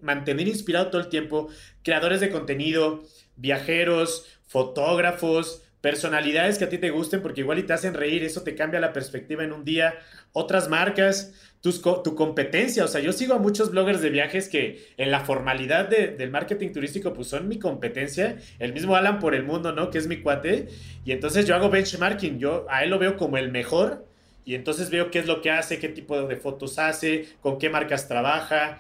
[0.01, 1.49] mantener inspirado todo el tiempo,
[1.83, 3.03] creadores de contenido,
[3.35, 8.43] viajeros, fotógrafos, personalidades que a ti te gusten porque igual y te hacen reír, eso
[8.43, 9.95] te cambia la perspectiva en un día,
[10.31, 15.11] otras marcas, tu competencia, o sea, yo sigo a muchos bloggers de viajes que en
[15.11, 19.71] la formalidad del marketing turístico pues son mi competencia, el mismo Alan por el mundo,
[19.71, 19.89] ¿no?
[19.89, 20.69] Que es mi cuate,
[21.03, 24.05] y entonces yo hago benchmarking, yo a él lo veo como el mejor,
[24.43, 27.69] y entonces veo qué es lo que hace, qué tipo de fotos hace, con qué
[27.69, 28.79] marcas trabaja,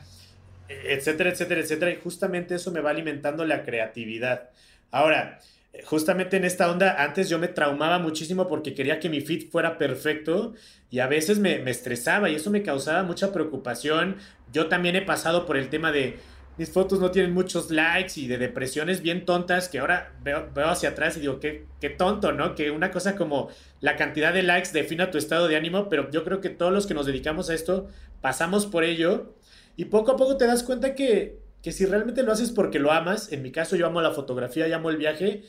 [0.67, 4.49] etcétera, etcétera, etcétera, y justamente eso me va alimentando la creatividad.
[4.89, 5.39] Ahora,
[5.85, 9.77] justamente en esta onda, antes yo me traumaba muchísimo porque quería que mi feed fuera
[9.77, 10.53] perfecto
[10.89, 14.17] y a veces me, estresaba y eso me causaba mucha preocupación.
[14.51, 16.19] Yo también he pasado por el tema de
[16.57, 20.89] mis fotos no tienen muchos likes y de depresiones bien tontas que ahora veo, hacia
[20.89, 22.53] atrás y digo, qué, qué tonto, ¿no?
[22.55, 23.49] Que una cosa como
[23.79, 26.85] la cantidad de likes defina tu estado de ánimo, pero yo creo que todos los
[26.85, 27.87] que nos dedicamos a esto
[28.19, 29.33] pasamos por ello
[29.77, 32.91] y poco a poco te das cuenta que que si realmente lo haces porque lo
[32.91, 35.43] amas, en mi caso yo amo la fotografía y amo el viaje,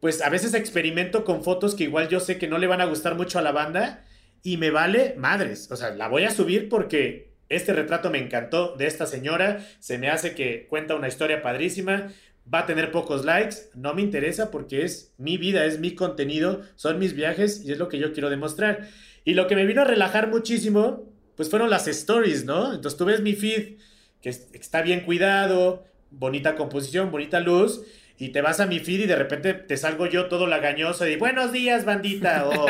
[0.00, 2.86] pues a veces experimento con fotos que igual yo sé que no le van a
[2.86, 4.04] gustar mucho a la banda
[4.42, 5.70] y me vale madres.
[5.70, 9.98] O sea, la voy a subir porque este retrato me encantó de esta señora, se
[9.98, 12.08] me hace que cuenta una historia padrísima,
[12.52, 16.62] va a tener pocos likes, no me interesa porque es mi vida, es mi contenido,
[16.76, 18.88] son mis viajes y es lo que yo quiero demostrar.
[19.24, 21.04] Y lo que me vino a relajar muchísimo,
[21.36, 22.74] pues fueron las stories, ¿no?
[22.74, 23.78] Entonces tú ves mi feed
[24.22, 27.82] que está bien cuidado, bonita composición, bonita luz,
[28.18, 31.16] y te vas a mi feed y de repente te salgo yo todo lagañoso y
[31.16, 32.66] buenos días, bandita, o,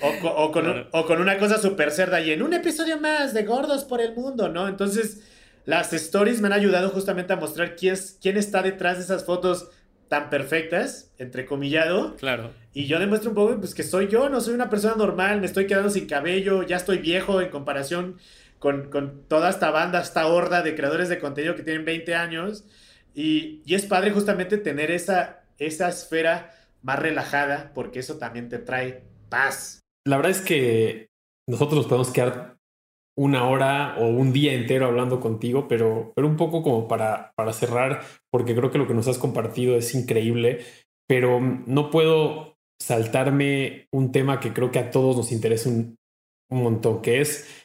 [0.00, 3.84] o, con, o con, una cosa súper cerda y en un episodio más de Gordos
[3.84, 4.66] por el Mundo, ¿no?
[4.66, 5.22] Entonces,
[5.66, 9.68] las stories me han ayudado justamente a mostrar quién, quién está detrás de esas fotos
[10.08, 12.16] tan perfectas, entrecomillado.
[12.16, 12.50] Claro.
[12.74, 15.46] Y yo demuestro un poco pues, que soy yo, no soy una persona normal, me
[15.46, 18.18] estoy quedando sin cabello, ya estoy viejo en comparación
[18.62, 22.64] con, toda esta banda, esta horda de creadores de contenido que tienen 20 años.
[23.12, 29.02] Y, es padre justamente tener esa, esa esfera más relajada, porque eso también te trae
[29.28, 29.80] paz.
[30.06, 31.08] La verdad es que
[31.48, 32.56] nosotros nos podemos quedar
[33.18, 37.52] una hora o un día entero hablando contigo, pero, pero un poco como para, para
[37.52, 40.60] cerrar, porque creo que lo que nos has compartido es increíble,
[41.08, 45.96] pero no puedo saltarme un tema que creo que a todos nos interesa un,
[46.52, 47.61] un montón, que es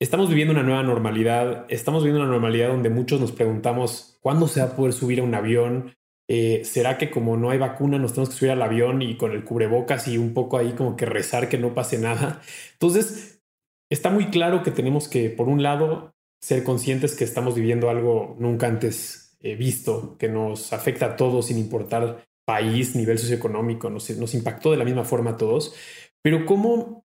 [0.00, 4.60] Estamos viviendo una nueva normalidad, estamos viviendo una normalidad donde muchos nos preguntamos cuándo se
[4.60, 5.96] va a poder subir a un avión,
[6.28, 9.32] eh, ¿será que como no hay vacuna nos tenemos que subir al avión y con
[9.32, 12.40] el cubrebocas y un poco ahí como que rezar que no pase nada?
[12.74, 13.42] Entonces,
[13.90, 18.36] está muy claro que tenemos que, por un lado, ser conscientes que estamos viviendo algo
[18.38, 24.08] nunca antes eh, visto, que nos afecta a todos sin importar país, nivel socioeconómico, nos,
[24.10, 25.74] nos impactó de la misma forma a todos,
[26.22, 27.04] pero ¿cómo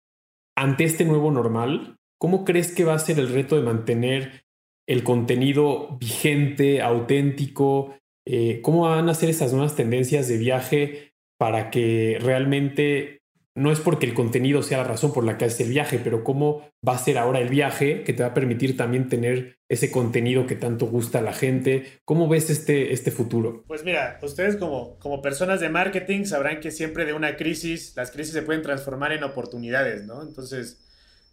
[0.54, 4.44] ante este nuevo normal ¿Cómo crees que va a ser el reto de mantener
[4.86, 7.96] el contenido vigente, auténtico?
[8.26, 13.24] Eh, ¿Cómo van a ser esas nuevas tendencias de viaje para que realmente
[13.56, 16.24] no es porque el contenido sea la razón por la que haces el viaje, pero
[16.24, 19.92] cómo va a ser ahora el viaje que te va a permitir también tener ese
[19.92, 22.00] contenido que tanto gusta a la gente.
[22.04, 23.62] ¿Cómo ves este, este futuro?
[23.68, 28.10] Pues mira, ustedes como, como personas de marketing sabrán que siempre de una crisis, las
[28.10, 30.22] crisis se pueden transformar en oportunidades, ¿no?
[30.22, 30.84] Entonces,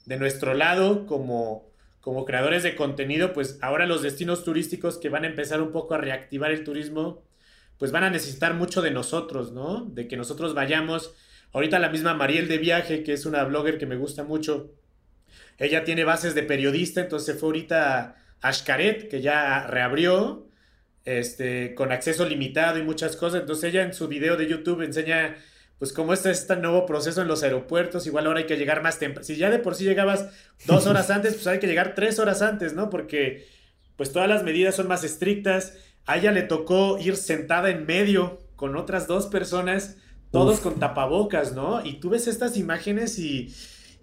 [0.05, 5.23] de nuestro lado como, como creadores de contenido, pues ahora los destinos turísticos que van
[5.23, 7.23] a empezar un poco a reactivar el turismo,
[7.77, 9.85] pues van a necesitar mucho de nosotros, ¿no?
[9.85, 11.13] De que nosotros vayamos.
[11.53, 14.71] Ahorita la misma Mariel de Viaje, que es una blogger que me gusta mucho,
[15.57, 20.47] ella tiene bases de periodista, entonces fue ahorita a Xcaret, que ya reabrió,
[21.05, 23.41] este, con acceso limitado y muchas cosas.
[23.41, 25.35] Entonces ella en su video de YouTube enseña
[25.81, 28.83] pues como este es este nuevo proceso en los aeropuertos, igual ahora hay que llegar
[28.83, 29.25] más temprano.
[29.25, 30.27] Si ya de por sí llegabas
[30.67, 32.91] dos horas antes, pues hay que llegar tres horas antes, ¿no?
[32.91, 33.47] Porque
[33.95, 35.73] pues todas las medidas son más estrictas.
[36.05, 39.97] A ella le tocó ir sentada en medio con otras dos personas,
[40.29, 41.83] todos con tapabocas, ¿no?
[41.83, 43.51] Y tú ves estas imágenes y,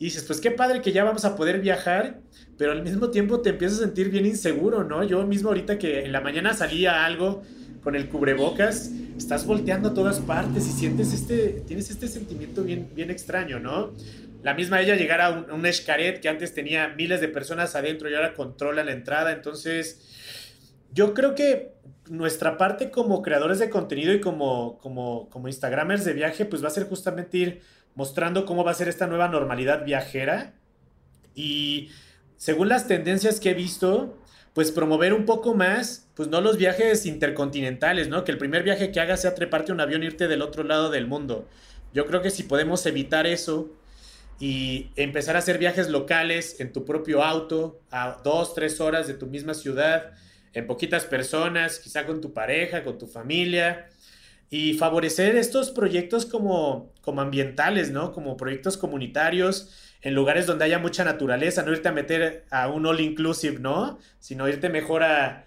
[0.01, 2.23] y dices, pues qué padre que ya vamos a poder viajar,
[2.57, 5.05] pero al mismo tiempo te empiezas a sentir bien inseguro, ¿no?
[5.05, 7.45] Yo mismo ahorita que en la mañana salía algo
[7.83, 12.91] con el cubrebocas, estás volteando a todas partes y sientes este, tienes este sentimiento bien,
[12.95, 13.93] bien extraño, ¿no?
[14.43, 18.15] La misma ella llegar a un, Escaret que antes tenía miles de personas adentro y
[18.15, 20.01] ahora controla la entrada, entonces
[20.93, 21.73] yo creo que
[22.09, 26.69] nuestra parte como creadores de contenido y como, como, como Instagramers de viaje, pues va
[26.69, 27.61] a ser justamente ir
[27.95, 30.55] mostrando cómo va a ser esta nueva normalidad viajera
[31.35, 31.91] y
[32.37, 34.18] según las tendencias que he visto,
[34.59, 38.25] pues promover un poco más, pues no los viajes intercontinentales, ¿no?
[38.25, 40.91] Que el primer viaje que hagas sea treparte un avión e irte del otro lado
[40.91, 41.49] del mundo.
[41.95, 43.71] Yo creo que si podemos evitar eso
[44.41, 49.15] y empezar a hacer viajes locales en tu propio auto, a dos, tres horas de
[49.15, 50.11] tu misma ciudad,
[50.53, 53.87] en poquitas personas, quizá con tu pareja, con tu familia,
[54.51, 58.11] y favorecer estos proyectos como, como ambientales, ¿no?
[58.11, 59.71] Como proyectos comunitarios
[60.03, 63.99] en lugares donde haya mucha naturaleza, no irte a meter a un all inclusive, ¿no?
[64.21, 65.47] Sino irte mejor a,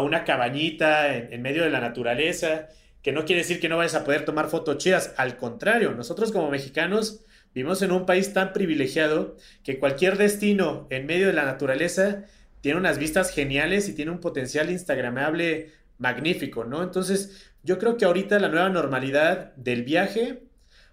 [0.00, 2.68] una cabañita en, medio de la naturaleza,
[3.02, 6.30] que no quiere decir que no vayas a poder tomar fotos chidas, al contrario, nosotros
[6.30, 11.44] como mexicanos vivimos en un país tan privilegiado que cualquier destino en medio de la
[11.44, 12.24] naturaleza
[12.60, 16.84] tiene unas vistas geniales y tiene un potencial instagramable magnífico, ¿no?
[16.84, 20.44] Entonces, yo creo que ahorita la nueva normalidad del viaje,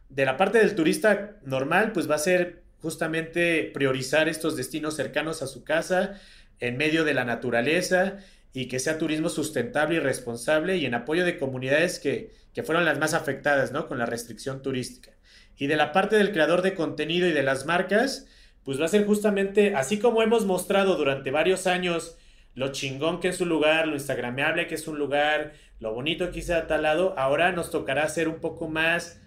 [0.09, 5.41] de la parte del turista normal, pues va a ser justamente priorizar estos destinos cercanos
[5.41, 6.19] a su casa,
[6.59, 8.17] en medio de la naturaleza
[8.53, 12.85] y que sea turismo sustentable y responsable y en apoyo de comunidades que, que fueron
[12.85, 13.87] las más afectadas, ¿no?
[13.87, 15.11] Con la restricción turística.
[15.57, 18.27] Y de la parte del creador de contenido y de las marcas,
[18.63, 22.17] pues va a ser justamente así como hemos mostrado durante varios años
[22.53, 26.39] lo chingón que es un lugar, lo instagrameable que es un lugar, lo bonito que
[26.39, 29.21] hice tal lado, ahora nos tocará ser un poco más,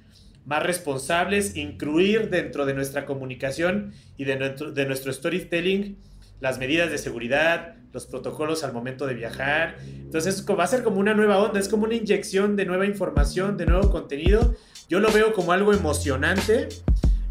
[0.45, 5.97] más responsables, incluir dentro de nuestra comunicación y de nuestro, de nuestro storytelling
[6.41, 9.77] las medidas de seguridad, los protocolos al momento de viajar.
[9.85, 13.57] Entonces va a ser como una nueva onda, es como una inyección de nueva información,
[13.57, 14.55] de nuevo contenido.
[14.89, 16.69] Yo lo veo como algo emocionante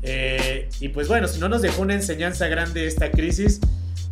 [0.01, 3.59] eh, y pues bueno, si no nos dejó una enseñanza grande esta crisis,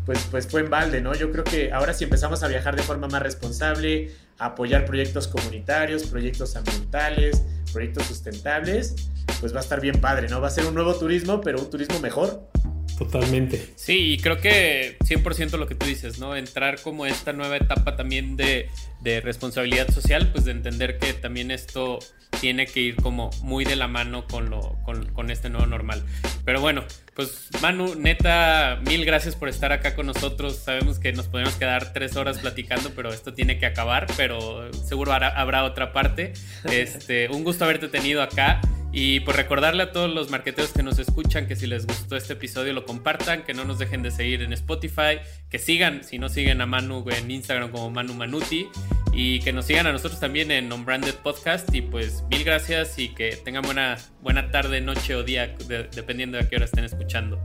[0.07, 1.13] pues, pues fue en balde, ¿no?
[1.13, 5.27] Yo creo que ahora si empezamos a viajar de forma más responsable, a apoyar proyectos
[5.27, 7.43] comunitarios, proyectos ambientales,
[7.73, 8.95] proyectos sustentables,
[9.41, 10.39] pues va a estar bien padre, ¿no?
[10.39, 12.49] Va a ser un nuevo turismo, pero un turismo mejor.
[12.97, 13.73] Totalmente.
[13.75, 16.35] Sí, y creo que 100% lo que tú dices, ¿no?
[16.35, 18.69] Entrar como esta nueva etapa también de,
[19.01, 21.99] de responsabilidad social, pues de entender que también esto
[22.39, 26.03] tiene que ir como muy de la mano con, lo, con, este nuevo normal.
[26.45, 26.83] Pero bueno,
[27.13, 30.57] pues Manu, neta, mil gracias por estar acá con nosotros.
[30.57, 35.13] Sabemos que nos podemos quedar tres horas platicando, pero esto tiene que acabar, pero seguro
[35.13, 36.33] habrá, otra parte.
[36.67, 38.61] Este, un gusto haberte tenido acá.
[38.91, 42.33] Y pues recordarle a todos los marqueteros que nos escuchan que si les gustó este
[42.33, 45.19] episodio lo compartan, que no nos dejen de seguir en Spotify,
[45.49, 48.67] que sigan, si no siguen a Manu en Instagram como Manu Manuti,
[49.11, 51.73] y que nos sigan a nosotros también en Unbranded Podcast.
[51.75, 55.55] Y pues mil gracias y que tengan buena, buena tarde, noche o día,
[55.93, 57.39] dependiendo de a qué hora estén escuchando.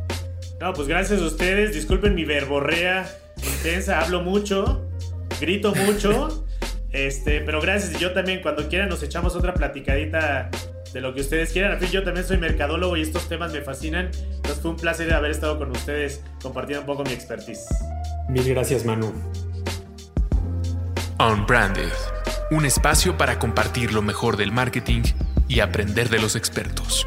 [0.60, 1.74] No, pues gracias a ustedes.
[1.74, 4.88] Disculpen mi verborrea intensa, hablo mucho,
[5.40, 6.46] grito mucho.
[6.92, 7.94] Este, pero gracias.
[7.94, 10.50] Y yo también, cuando quieran, nos echamos otra platicadita
[10.92, 11.72] de lo que ustedes quieran.
[11.72, 14.10] Al fin, yo también soy mercadólogo y estos temas me fascinan.
[14.36, 17.66] Entonces, fue un placer haber estado con ustedes compartiendo un poco mi expertise.
[18.28, 19.12] Mil gracias, Manu.
[21.18, 21.92] Unbranded,
[22.50, 25.02] un espacio para compartir lo mejor del marketing
[25.48, 27.06] y aprender de los expertos.